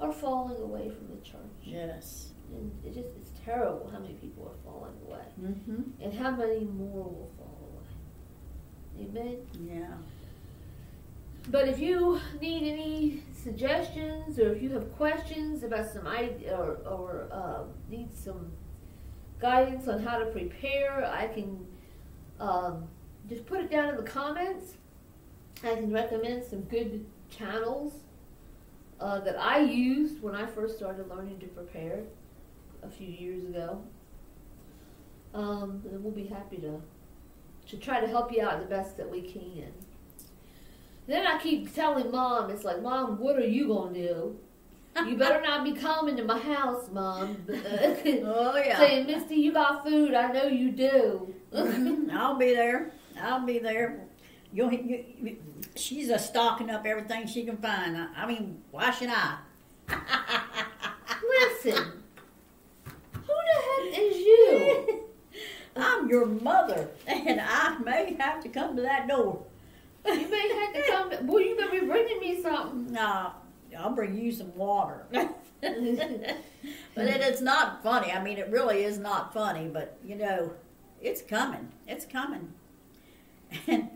are 0.00 0.12
falling 0.12 0.60
away 0.62 0.88
from 0.90 1.08
the 1.14 1.22
church. 1.22 1.40
Yes. 1.62 2.32
And 2.52 2.70
it 2.84 2.94
just 2.94 3.08
it's 3.20 3.32
terrible 3.44 3.90
how 3.92 3.98
many 3.98 4.14
people 4.14 4.44
are 4.46 4.62
falling 4.64 4.94
away. 5.06 5.24
Mm-hmm. 5.42 6.02
And 6.02 6.14
how 6.14 6.30
many 6.30 6.60
more 6.64 7.04
will. 7.04 7.30
Amen. 9.00 9.36
Yeah. 9.60 9.94
But 11.48 11.68
if 11.68 11.78
you 11.78 12.20
need 12.40 12.72
any 12.72 13.22
suggestions 13.32 14.38
or 14.38 14.52
if 14.52 14.62
you 14.62 14.70
have 14.70 14.92
questions 14.96 15.62
about 15.62 15.88
some 15.88 16.06
idea 16.06 16.56
or, 16.56 16.78
or 16.88 17.28
uh, 17.30 17.62
need 17.88 18.12
some 18.12 18.50
guidance 19.38 19.86
on 19.86 20.02
how 20.02 20.18
to 20.18 20.26
prepare, 20.26 21.04
I 21.04 21.28
can 21.28 21.64
um, 22.40 22.88
just 23.28 23.46
put 23.46 23.60
it 23.60 23.70
down 23.70 23.90
in 23.90 23.96
the 23.96 24.02
comments. 24.02 24.74
I 25.62 25.74
can 25.76 25.92
recommend 25.92 26.44
some 26.44 26.62
good 26.62 27.06
channels 27.30 27.92
uh, 29.00 29.20
that 29.20 29.38
I 29.38 29.60
used 29.60 30.22
when 30.22 30.34
I 30.34 30.46
first 30.46 30.76
started 30.76 31.08
learning 31.08 31.38
to 31.40 31.46
prepare 31.46 32.00
a 32.82 32.88
few 32.88 33.08
years 33.08 33.44
ago. 33.44 33.80
Um, 35.34 35.82
and 35.90 36.02
we'll 36.02 36.12
be 36.12 36.26
happy 36.26 36.56
to 36.58 36.80
to 37.68 37.76
try 37.76 38.00
to 38.00 38.06
help 38.06 38.32
you 38.32 38.42
out 38.42 38.60
the 38.60 38.66
best 38.66 38.96
that 38.96 39.10
we 39.10 39.22
can. 39.22 39.72
Then 41.06 41.26
I 41.26 41.38
keep 41.38 41.72
telling 41.74 42.10
mom, 42.10 42.50
it's 42.50 42.64
like, 42.64 42.82
Mom, 42.82 43.18
what 43.18 43.36
are 43.36 43.46
you 43.46 43.68
gonna 43.68 43.94
do? 43.94 44.38
You 45.06 45.16
better 45.16 45.42
not 45.42 45.62
be 45.62 45.72
coming 45.72 46.16
to 46.16 46.24
my 46.24 46.38
house, 46.38 46.88
Mom. 46.90 47.36
Oh 47.48 48.56
yeah. 48.56 48.78
Saying, 48.78 49.06
Misty, 49.06 49.36
you 49.36 49.52
got 49.52 49.84
food. 49.84 50.14
I 50.14 50.32
know 50.32 50.44
you 50.46 50.70
do. 50.70 51.34
Mhm. 51.52 52.10
I'll 52.12 52.36
be 52.38 52.54
there. 52.54 52.92
I'll 53.20 53.44
be 53.44 53.58
there. 53.58 54.00
You, 54.52 54.70
you, 54.70 55.36
she's 55.74 56.08
a 56.08 56.18
stocking 56.18 56.70
up 56.70 56.86
everything 56.86 57.26
she 57.26 57.44
can 57.44 57.58
find. 57.58 57.96
I, 57.96 58.06
I 58.16 58.26
mean, 58.26 58.62
why 58.70 58.90
should 58.90 59.10
I? 59.10 59.36
Listen, 61.28 62.02
who 63.12 63.34
the 63.34 63.92
heck 63.92 63.98
is 64.00 64.16
you? 64.16 64.88
I'm 65.76 66.08
your 66.08 66.26
mother, 66.26 66.88
and 67.06 67.40
I 67.40 67.78
may 67.78 68.16
have 68.18 68.42
to 68.42 68.48
come 68.48 68.76
to 68.76 68.82
that 68.82 69.08
door. 69.08 69.42
You 70.06 70.28
may 70.28 70.48
have 70.54 70.74
to 70.74 70.90
come. 70.90 71.10
To, 71.10 71.22
boy, 71.24 71.38
you 71.38 71.56
better 71.56 71.80
be 71.80 71.86
bringing 71.86 72.20
me 72.20 72.40
something. 72.40 72.92
No, 72.92 73.32
I'll 73.78 73.94
bring 73.94 74.16
you 74.16 74.32
some 74.32 74.54
water. 74.54 75.04
but 75.60 77.06
it, 77.06 77.20
it's 77.20 77.40
not 77.40 77.82
funny. 77.82 78.12
I 78.12 78.22
mean, 78.22 78.38
it 78.38 78.48
really 78.50 78.84
is 78.84 78.98
not 78.98 79.32
funny. 79.32 79.68
But 79.68 79.98
you 80.04 80.16
know, 80.16 80.52
it's 81.00 81.22
coming. 81.22 81.72
It's 81.86 82.04
coming. 82.04 82.52
And 83.66 83.90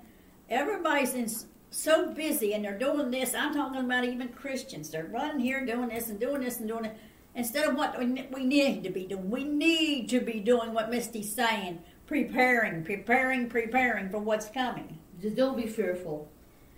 everybody's 0.49 1.15
in, 1.15 1.29
so 1.71 2.13
busy, 2.13 2.53
and 2.55 2.65
they're 2.65 2.79
doing 2.79 3.11
this. 3.11 3.35
I'm 3.35 3.55
talking 3.55 3.81
about 3.81 4.05
even 4.05 4.29
Christians. 4.29 4.91
They're 4.91 5.05
running 5.05 5.41
here, 5.41 5.65
doing 5.65 5.89
this, 5.89 6.09
and 6.09 6.19
doing 6.19 6.43
this, 6.43 6.59
and 6.59 6.69
doing 6.69 6.87
it. 6.87 6.97
Instead 7.35 7.69
of 7.69 7.77
what 7.77 7.99
we 7.99 8.07
we 8.33 8.45
need 8.45 8.83
to 8.85 8.91
be 8.91 9.05
doing, 9.07 9.31
we 9.31 9.45
need 9.45 10.09
to 10.11 10.21
be 10.21 10.41
doing 10.41 10.73
what 10.73 10.91
Misty's 10.91 11.35
saying: 11.35 11.81
preparing, 12.07 12.85
preparing, 12.85 13.49
preparing 13.49 14.11
for 14.11 14.19
what's 14.19 14.49
coming. 14.49 14.99
Just 15.23 15.37
don't 15.37 15.57
be 15.57 15.67
fearful. 15.67 16.29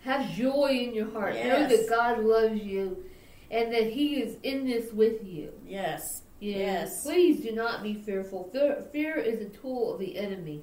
Have 0.04 0.30
joy 0.32 0.70
in 0.70 0.94
your 0.94 1.10
heart. 1.12 1.34
Know 1.34 1.68
that 1.68 1.88
God 1.88 2.18
loves 2.24 2.60
you, 2.60 3.04
and 3.50 3.72
that 3.72 3.92
He 3.92 4.16
is 4.20 4.36
in 4.42 4.66
this 4.66 4.92
with 4.92 5.24
you. 5.24 5.52
Yes. 5.66 6.22
Yeah. 6.40 6.56
Yes. 6.56 7.02
Please 7.04 7.40
do 7.40 7.52
not 7.52 7.82
be 7.84 7.94
fearful. 7.94 8.50
Fear, 8.52 8.84
fear 8.92 9.16
is 9.16 9.40
a 9.40 9.48
tool 9.48 9.94
of 9.94 10.00
the 10.00 10.16
enemy. 10.18 10.62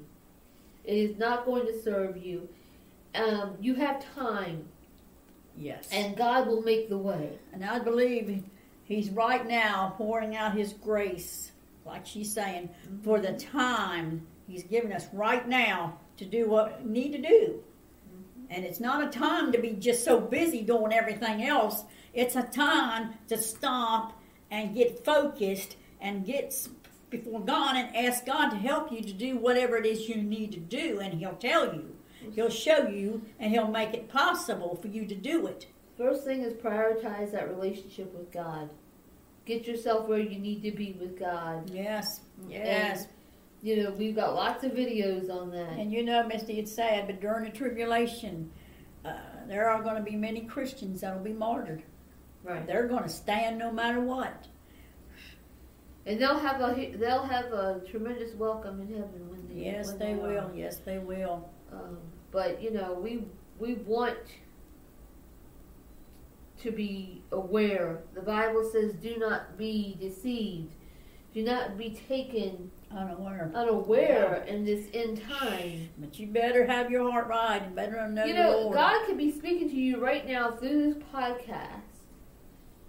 It 0.84 0.94
is 0.96 1.18
not 1.18 1.46
going 1.46 1.66
to 1.66 1.82
serve 1.82 2.16
you. 2.18 2.48
Um, 3.14 3.54
you 3.60 3.74
have 3.74 4.04
time, 4.14 4.68
Yes. 5.56 5.88
and 5.90 6.16
God 6.16 6.46
will 6.46 6.62
make 6.62 6.88
the 6.90 6.98
way. 6.98 7.38
And 7.52 7.64
I 7.64 7.78
believe 7.78 8.44
He's 8.90 9.08
right 9.10 9.46
now 9.46 9.94
pouring 9.96 10.34
out 10.34 10.56
His 10.56 10.72
grace, 10.72 11.52
like 11.86 12.04
she's 12.04 12.32
saying, 12.32 12.70
for 13.04 13.20
the 13.20 13.34
time 13.34 14.26
He's 14.48 14.64
giving 14.64 14.92
us 14.92 15.06
right 15.12 15.46
now 15.48 15.96
to 16.16 16.24
do 16.24 16.50
what 16.50 16.82
we 16.82 16.90
need 16.90 17.12
to 17.12 17.22
do. 17.22 17.62
And 18.50 18.64
it's 18.64 18.80
not 18.80 19.06
a 19.06 19.16
time 19.16 19.52
to 19.52 19.58
be 19.58 19.74
just 19.74 20.04
so 20.04 20.20
busy 20.20 20.62
doing 20.62 20.92
everything 20.92 21.44
else. 21.44 21.84
It's 22.14 22.34
a 22.34 22.42
time 22.42 23.14
to 23.28 23.38
stop 23.38 24.20
and 24.50 24.74
get 24.74 25.04
focused 25.04 25.76
and 26.00 26.26
get 26.26 26.52
before 27.10 27.44
God 27.44 27.76
and 27.76 27.94
ask 27.94 28.26
God 28.26 28.50
to 28.50 28.56
help 28.56 28.90
you 28.90 29.02
to 29.02 29.12
do 29.12 29.36
whatever 29.36 29.76
it 29.76 29.86
is 29.86 30.08
you 30.08 30.16
need 30.16 30.50
to 30.50 30.58
do. 30.58 30.98
And 30.98 31.14
He'll 31.14 31.34
tell 31.34 31.72
you, 31.72 31.94
He'll 32.34 32.50
show 32.50 32.88
you, 32.88 33.22
and 33.38 33.52
He'll 33.52 33.68
make 33.68 33.94
it 33.94 34.08
possible 34.08 34.74
for 34.82 34.88
you 34.88 35.06
to 35.06 35.14
do 35.14 35.46
it. 35.46 35.66
First 36.00 36.24
thing 36.24 36.40
is 36.40 36.54
prioritize 36.54 37.32
that 37.32 37.50
relationship 37.50 38.14
with 38.14 38.32
God. 38.32 38.70
Get 39.44 39.66
yourself 39.66 40.08
where 40.08 40.18
you 40.18 40.38
need 40.38 40.62
to 40.62 40.70
be 40.70 40.96
with 40.98 41.18
God. 41.18 41.68
Yes, 41.68 42.22
yes. 42.48 43.06
You 43.60 43.82
know, 43.82 43.90
we've 43.90 44.16
got 44.16 44.34
lots 44.34 44.64
of 44.64 44.72
videos 44.72 45.28
on 45.30 45.50
that. 45.50 45.72
And 45.72 45.92
you 45.92 46.02
know, 46.02 46.26
Misty, 46.26 46.58
it's 46.58 46.74
sad, 46.74 47.06
but 47.06 47.20
during 47.20 47.44
the 47.44 47.50
tribulation, 47.50 48.50
uh, 49.04 49.12
there 49.46 49.68
are 49.68 49.82
going 49.82 49.96
to 49.96 50.02
be 50.02 50.16
many 50.16 50.40
Christians 50.40 51.02
that 51.02 51.14
will 51.14 51.22
be 51.22 51.34
martyred. 51.34 51.82
Right. 52.42 52.66
They're 52.66 52.88
going 52.88 53.02
to 53.02 53.10
stand 53.10 53.58
no 53.58 53.70
matter 53.70 54.00
what. 54.00 54.46
And 56.06 56.18
they'll 56.18 56.38
have 56.38 56.62
a 56.62 56.96
they'll 56.96 57.26
have 57.26 57.52
a 57.52 57.82
tremendous 57.86 58.34
welcome 58.36 58.80
in 58.80 58.88
heaven 58.88 59.28
when 59.28 59.46
they 59.48 59.66
Yes, 59.66 59.88
when 59.88 59.98
they 59.98 60.12
are. 60.12 60.16
will. 60.16 60.50
Yes, 60.54 60.78
they 60.78 60.96
will. 60.96 61.46
Um, 61.70 61.98
but 62.32 62.62
you 62.62 62.70
know, 62.70 62.94
we 62.94 63.24
we 63.58 63.74
want 63.74 64.16
to 66.62 66.70
be 66.70 67.22
aware. 67.32 68.02
The 68.14 68.22
Bible 68.22 68.68
says, 68.70 68.94
"Do 68.94 69.16
not 69.18 69.56
be 69.56 69.96
deceived. 70.00 70.74
Do 71.32 71.42
not 71.42 71.78
be 71.78 71.90
taken 72.08 72.70
Unaware. 72.90 73.50
unaware 73.54 74.42
in 74.48 74.64
this 74.64 74.86
end 74.92 75.22
time." 75.22 75.90
But 75.98 76.18
you 76.18 76.26
better 76.26 76.66
have 76.66 76.90
your 76.90 77.10
heart 77.10 77.28
right 77.28 77.62
and 77.62 77.74
better 77.74 78.06
know 78.08 78.24
you 78.24 78.34
know, 78.34 78.50
Lord. 78.62 78.74
God 78.74 79.06
could 79.06 79.16
be 79.18 79.30
speaking 79.30 79.68
to 79.70 79.76
you 79.76 79.98
right 80.02 80.26
now 80.26 80.50
through 80.52 80.94
this 80.94 81.02
podcast, 81.14 81.82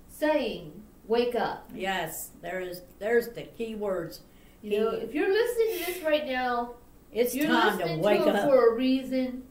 saying, 0.07 0.83
"Wake 1.07 1.35
up." 1.35 1.69
Yes, 1.73 2.31
there 2.41 2.59
is. 2.59 2.81
There's 2.99 3.29
the 3.29 3.43
key 3.43 3.75
words. 3.75 4.21
You 4.61 4.79
know, 4.79 4.89
if 4.89 5.13
you're 5.13 5.31
listening 5.31 5.79
to 5.79 5.85
this 5.93 6.03
right 6.03 6.25
now, 6.27 6.75
It's 7.11 7.35
you're 7.35 7.47
time 7.47 7.71
to 7.77 7.83
listening 7.83 8.01
wake 8.01 8.23
to 8.23 8.29
it 8.29 8.35
up. 8.35 8.49
for 8.49 8.69
a 8.73 8.75
reason. 8.75 9.43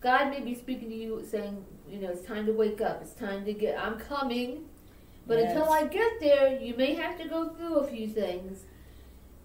God 0.00 0.30
may 0.30 0.40
be 0.40 0.54
speaking 0.54 0.88
to 0.88 0.94
you, 0.94 1.22
saying, 1.24 1.64
"You 1.90 2.00
know, 2.00 2.08
it's 2.10 2.26
time 2.26 2.46
to 2.46 2.52
wake 2.52 2.80
up. 2.80 3.02
It's 3.02 3.12
time 3.12 3.44
to 3.44 3.52
get. 3.52 3.78
I'm 3.78 3.98
coming." 3.98 4.66
But 5.26 5.38
Yes. 5.38 5.54
until 5.54 5.70
I 5.70 5.86
get 5.86 6.20
there, 6.20 6.60
you 6.60 6.74
may 6.74 6.94
have 6.94 7.18
to 7.18 7.28
go 7.28 7.50
through 7.50 7.76
a 7.76 7.86
few 7.86 8.08
things. 8.08 8.64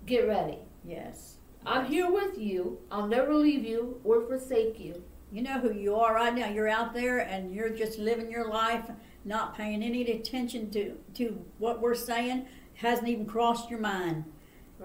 Get 0.05 0.27
ready. 0.27 0.59
Yes. 0.83 1.37
I'm 1.65 1.85
here 1.85 2.09
with 2.11 2.37
you. 2.37 2.79
I'll 2.91 3.07
never 3.07 3.33
leave 3.33 3.65
you 3.65 3.99
or 4.03 4.21
forsake 4.21 4.79
you. 4.79 5.03
You 5.31 5.41
know 5.41 5.59
who 5.59 5.73
you 5.73 5.95
are 5.95 6.13
right 6.13 6.33
now. 6.33 6.49
You're 6.49 6.69
out 6.69 6.93
there 6.93 7.19
and 7.19 7.53
you're 7.53 7.71
just 7.71 7.97
living 7.99 8.29
your 8.31 8.47
life, 8.47 8.89
not 9.25 9.55
paying 9.55 9.81
any 9.83 10.09
attention 10.11 10.69
to, 10.71 10.97
to 11.15 11.43
what 11.57 11.81
we're 11.81 11.95
saying. 11.95 12.47
Hasn't 12.75 13.07
even 13.07 13.25
crossed 13.25 13.69
your 13.69 13.79
mind. 13.79 14.25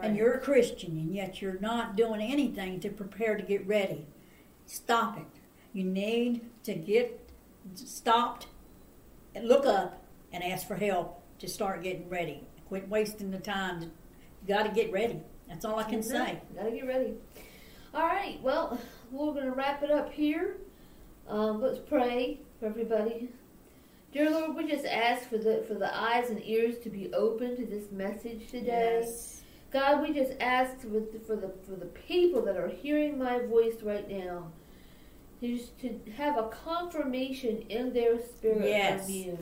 And 0.01 0.17
you're 0.17 0.35
a 0.35 0.41
Christian, 0.41 0.93
and 0.93 1.15
yet 1.15 1.43
you're 1.43 1.59
not 1.59 1.97
doing 1.97 2.21
anything 2.23 2.81
to 2.81 2.89
prepare 2.91 3.37
to 3.37 3.43
get 3.43 3.67
ready. 3.67 4.07
Stop 4.65 5.19
it. 5.19 5.27
You 5.73 5.85
need 5.85 6.49
to 6.63 6.75
get 6.75 7.20
stopped 7.75 8.47
and 9.35 9.49
look 9.49 9.67
up 9.67 10.05
and 10.33 10.43
ask 10.43 10.67
for 10.67 10.77
help 10.77 11.23
to 11.39 11.49
start 11.49 11.83
getting 11.83 12.09
ready. 12.09 12.45
Quit 12.69 12.89
wasting 12.89 13.31
the 13.31 13.39
time. 13.39 13.83
You 13.83 13.91
got 14.47 14.65
to 14.65 14.71
get 14.71 14.93
ready. 14.93 15.21
That's 15.51 15.65
all 15.65 15.79
I 15.79 15.83
can 15.83 16.03
say. 16.03 16.41
Gotta 16.55 16.71
get 16.71 16.87
ready. 16.87 17.15
All 17.93 18.07
right. 18.07 18.41
Well, 18.41 18.79
we're 19.11 19.35
gonna 19.35 19.51
wrap 19.51 19.83
it 19.83 19.91
up 19.91 20.13
here. 20.13 20.59
Um, 21.29 21.61
let's 21.61 21.81
pray 21.81 22.41
for 22.61 22.67
everybody. 22.67 23.31
Dear 24.13 24.31
Lord, 24.31 24.57
we 24.57 24.69
just 24.69 24.87
ask 24.87 25.29
for 25.29 25.39
the 25.39 25.65
for 25.67 25.75
the 25.75 25.93
eyes 25.93 26.31
and 26.31 26.41
ears 26.45 26.79
to 26.85 26.89
be 26.89 27.13
open 27.13 27.57
to 27.57 27.67
this 27.67 27.91
message 27.91 28.49
today. 28.49 29.01
Yes. 29.03 29.43
God, 29.73 30.03
we 30.03 30.15
just 30.15 30.33
ask 30.41 30.79
for 30.81 30.89
the, 30.89 31.21
for 31.27 31.35
the 31.35 31.53
for 31.65 31.75
the 31.75 31.87
people 31.87 32.43
that 32.43 32.57
are 32.57 32.69
hearing 32.69 33.19
my 33.19 33.41
voice 33.41 33.83
right 33.83 34.09
now, 34.09 34.53
just 35.41 35.79
to 35.81 35.99
have 36.17 36.37
a 36.37 36.49
confirmation 36.49 37.63
in 37.69 37.93
their 37.93 38.19
spirit 38.21 38.69
Yes. 38.69 39.05
from 39.07 39.15
you, 39.15 39.39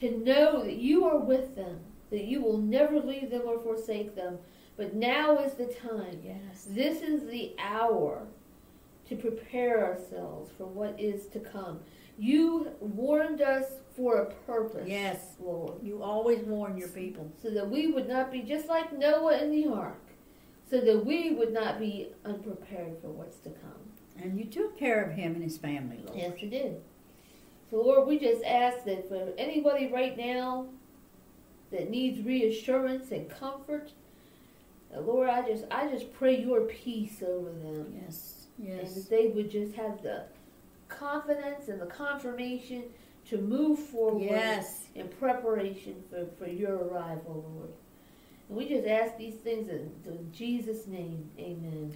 to 0.00 0.18
know 0.18 0.62
that 0.64 0.76
you 0.76 1.04
are 1.04 1.18
with 1.18 1.54
them, 1.54 1.80
that 2.10 2.24
you 2.24 2.40
will 2.42 2.58
never 2.58 2.98
leave 3.00 3.30
them 3.30 3.42
or 3.46 3.58
forsake 3.60 4.14
them. 4.14 4.38
But 4.76 4.94
now 4.94 5.38
is 5.38 5.54
the 5.54 5.66
time. 5.66 6.20
Yes. 6.24 6.66
This 6.70 7.02
is 7.02 7.28
the 7.28 7.54
hour 7.58 8.26
to 9.08 9.16
prepare 9.16 9.84
ourselves 9.84 10.50
for 10.56 10.66
what 10.66 10.98
is 11.00 11.26
to 11.28 11.40
come. 11.40 11.80
You 12.16 12.68
warned 12.80 13.42
us 13.42 13.64
for 13.96 14.18
a 14.18 14.26
purpose. 14.46 14.86
Yes. 14.88 15.34
Lord. 15.40 15.74
You 15.82 16.02
always 16.02 16.40
warn 16.44 16.76
your 16.78 16.88
people. 16.88 17.30
So 17.42 17.50
that 17.50 17.68
we 17.68 17.88
would 17.88 18.08
not 18.08 18.30
be 18.30 18.42
just 18.42 18.68
like 18.68 18.96
Noah 18.96 19.38
in 19.38 19.50
the 19.50 19.66
ark. 19.68 20.00
So 20.70 20.80
that 20.80 21.04
we 21.04 21.30
would 21.32 21.52
not 21.52 21.78
be 21.80 22.12
unprepared 22.24 23.00
for 23.00 23.08
what's 23.10 23.38
to 23.38 23.50
come. 23.50 23.87
And 24.22 24.38
you 24.38 24.44
took 24.46 24.78
care 24.78 25.02
of 25.04 25.12
him 25.12 25.34
and 25.34 25.42
his 25.44 25.56
family, 25.58 26.00
Lord. 26.04 26.18
Yes, 26.18 26.42
you 26.42 26.48
did. 26.50 26.80
So, 27.70 27.76
Lord, 27.82 28.08
we 28.08 28.18
just 28.18 28.42
ask 28.44 28.84
that 28.84 29.08
for 29.08 29.32
anybody 29.38 29.88
right 29.92 30.16
now 30.16 30.66
that 31.70 31.90
needs 31.90 32.24
reassurance 32.24 33.10
and 33.12 33.28
comfort, 33.30 33.92
uh, 34.94 35.00
Lord, 35.00 35.28
I 35.28 35.46
just 35.46 35.64
I 35.70 35.86
just 35.88 36.12
pray 36.14 36.42
your 36.42 36.62
peace 36.62 37.22
over 37.22 37.50
them. 37.50 37.94
Yes. 38.02 38.46
And 38.58 38.66
Yes. 38.66 38.94
that 38.94 39.10
they 39.10 39.28
would 39.28 39.50
just 39.50 39.74
have 39.74 40.02
the 40.02 40.24
confidence 40.88 41.68
and 41.68 41.80
the 41.80 41.86
confirmation 41.86 42.84
to 43.28 43.38
move 43.38 43.78
forward 43.78 44.22
Yes. 44.24 44.86
in 44.94 45.06
preparation 45.08 46.02
for, 46.10 46.26
for 46.38 46.50
your 46.50 46.74
arrival, 46.76 47.44
Lord. 47.54 47.70
And 48.48 48.56
we 48.56 48.66
just 48.66 48.86
ask 48.86 49.16
these 49.18 49.34
things 49.34 49.68
in, 49.68 49.92
in 50.06 50.32
Jesus' 50.32 50.86
name. 50.86 51.30
Amen. 51.38 51.94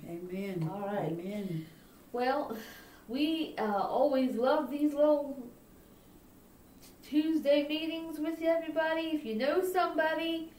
Well, 2.13 2.59
we 3.09 3.55
uh, 3.59 3.65
always 3.65 4.35
love 4.35 4.71
these 4.71 4.93
little 4.93 5.43
Tuesday 7.03 7.67
meetings 7.67 8.21
with 8.21 8.43
everybody. 8.43 9.13
If 9.15 9.25
you 9.25 9.35
know 9.35 9.63
somebody 9.65 10.53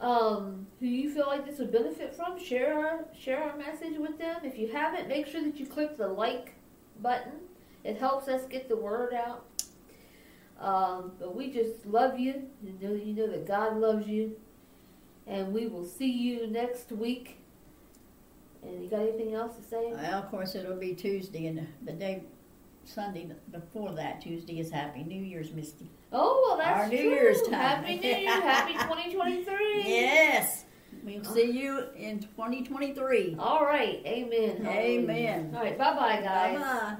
um, 0.00 0.66
who 0.80 0.86
you 0.86 1.08
feel 1.14 1.28
like 1.28 1.46
this 1.46 1.60
would 1.60 1.70
benefit 1.70 2.16
from, 2.16 2.42
share 2.42 2.74
our 2.74 3.04
share 3.16 3.40
our 3.40 3.56
message 3.56 3.98
with 3.98 4.18
them. 4.18 4.38
If 4.42 4.58
you 4.58 4.66
haven't, 4.72 5.06
make 5.06 5.28
sure 5.28 5.42
that 5.42 5.60
you 5.60 5.66
click 5.66 5.96
the 5.96 6.08
like 6.08 6.54
button. 7.00 7.34
It 7.84 7.98
helps 7.98 8.26
us 8.26 8.44
get 8.46 8.68
the 8.68 8.76
word 8.76 9.14
out. 9.14 9.44
Um, 10.60 11.12
but 11.20 11.36
we 11.36 11.52
just 11.52 11.86
love 11.86 12.18
you. 12.18 12.48
You 12.64 12.74
know, 12.80 12.94
you 12.94 13.12
know 13.12 13.28
that 13.28 13.46
God 13.46 13.76
loves 13.76 14.08
you, 14.08 14.36
and 15.24 15.52
we 15.52 15.68
will 15.68 15.86
see 15.86 16.10
you 16.10 16.48
next 16.48 16.90
week. 16.90 17.38
And 18.66 18.82
you 18.82 18.90
got 18.90 19.00
anything 19.00 19.34
else 19.34 19.56
to 19.56 19.62
say? 19.62 19.92
Well, 19.92 20.22
of 20.22 20.30
course, 20.30 20.54
it'll 20.54 20.76
be 20.76 20.94
Tuesday, 20.94 21.46
and 21.46 21.66
the 21.84 21.92
day, 21.92 22.24
Sunday 22.84 23.30
before 23.50 23.92
that, 23.92 24.20
Tuesday 24.20 24.58
is 24.58 24.70
Happy 24.70 25.02
New 25.02 25.22
Year's, 25.22 25.52
Misty. 25.52 25.90
Oh, 26.12 26.42
well, 26.46 26.56
that's 26.56 26.80
Our 26.84 26.88
New 26.88 27.02
true. 27.02 27.10
Year's 27.10 27.42
time. 27.42 27.52
Happy 27.52 27.96
New 27.96 28.08
Year. 28.08 28.40
Happy 28.40 28.72
2023. 29.12 29.82
Yes. 29.84 30.64
We'll 31.04 31.20
uh-huh. 31.20 31.34
see 31.34 31.50
you 31.50 31.84
in 31.96 32.20
2023. 32.20 33.36
All 33.38 33.64
right. 33.64 34.02
Amen. 34.04 34.66
Amen. 34.66 35.52
All 35.54 35.62
right. 35.62 35.78
Bye 35.78 35.94
bye, 35.94 36.20
guys. 36.20 36.58
Bye 36.58 36.64
bye. 36.64 36.96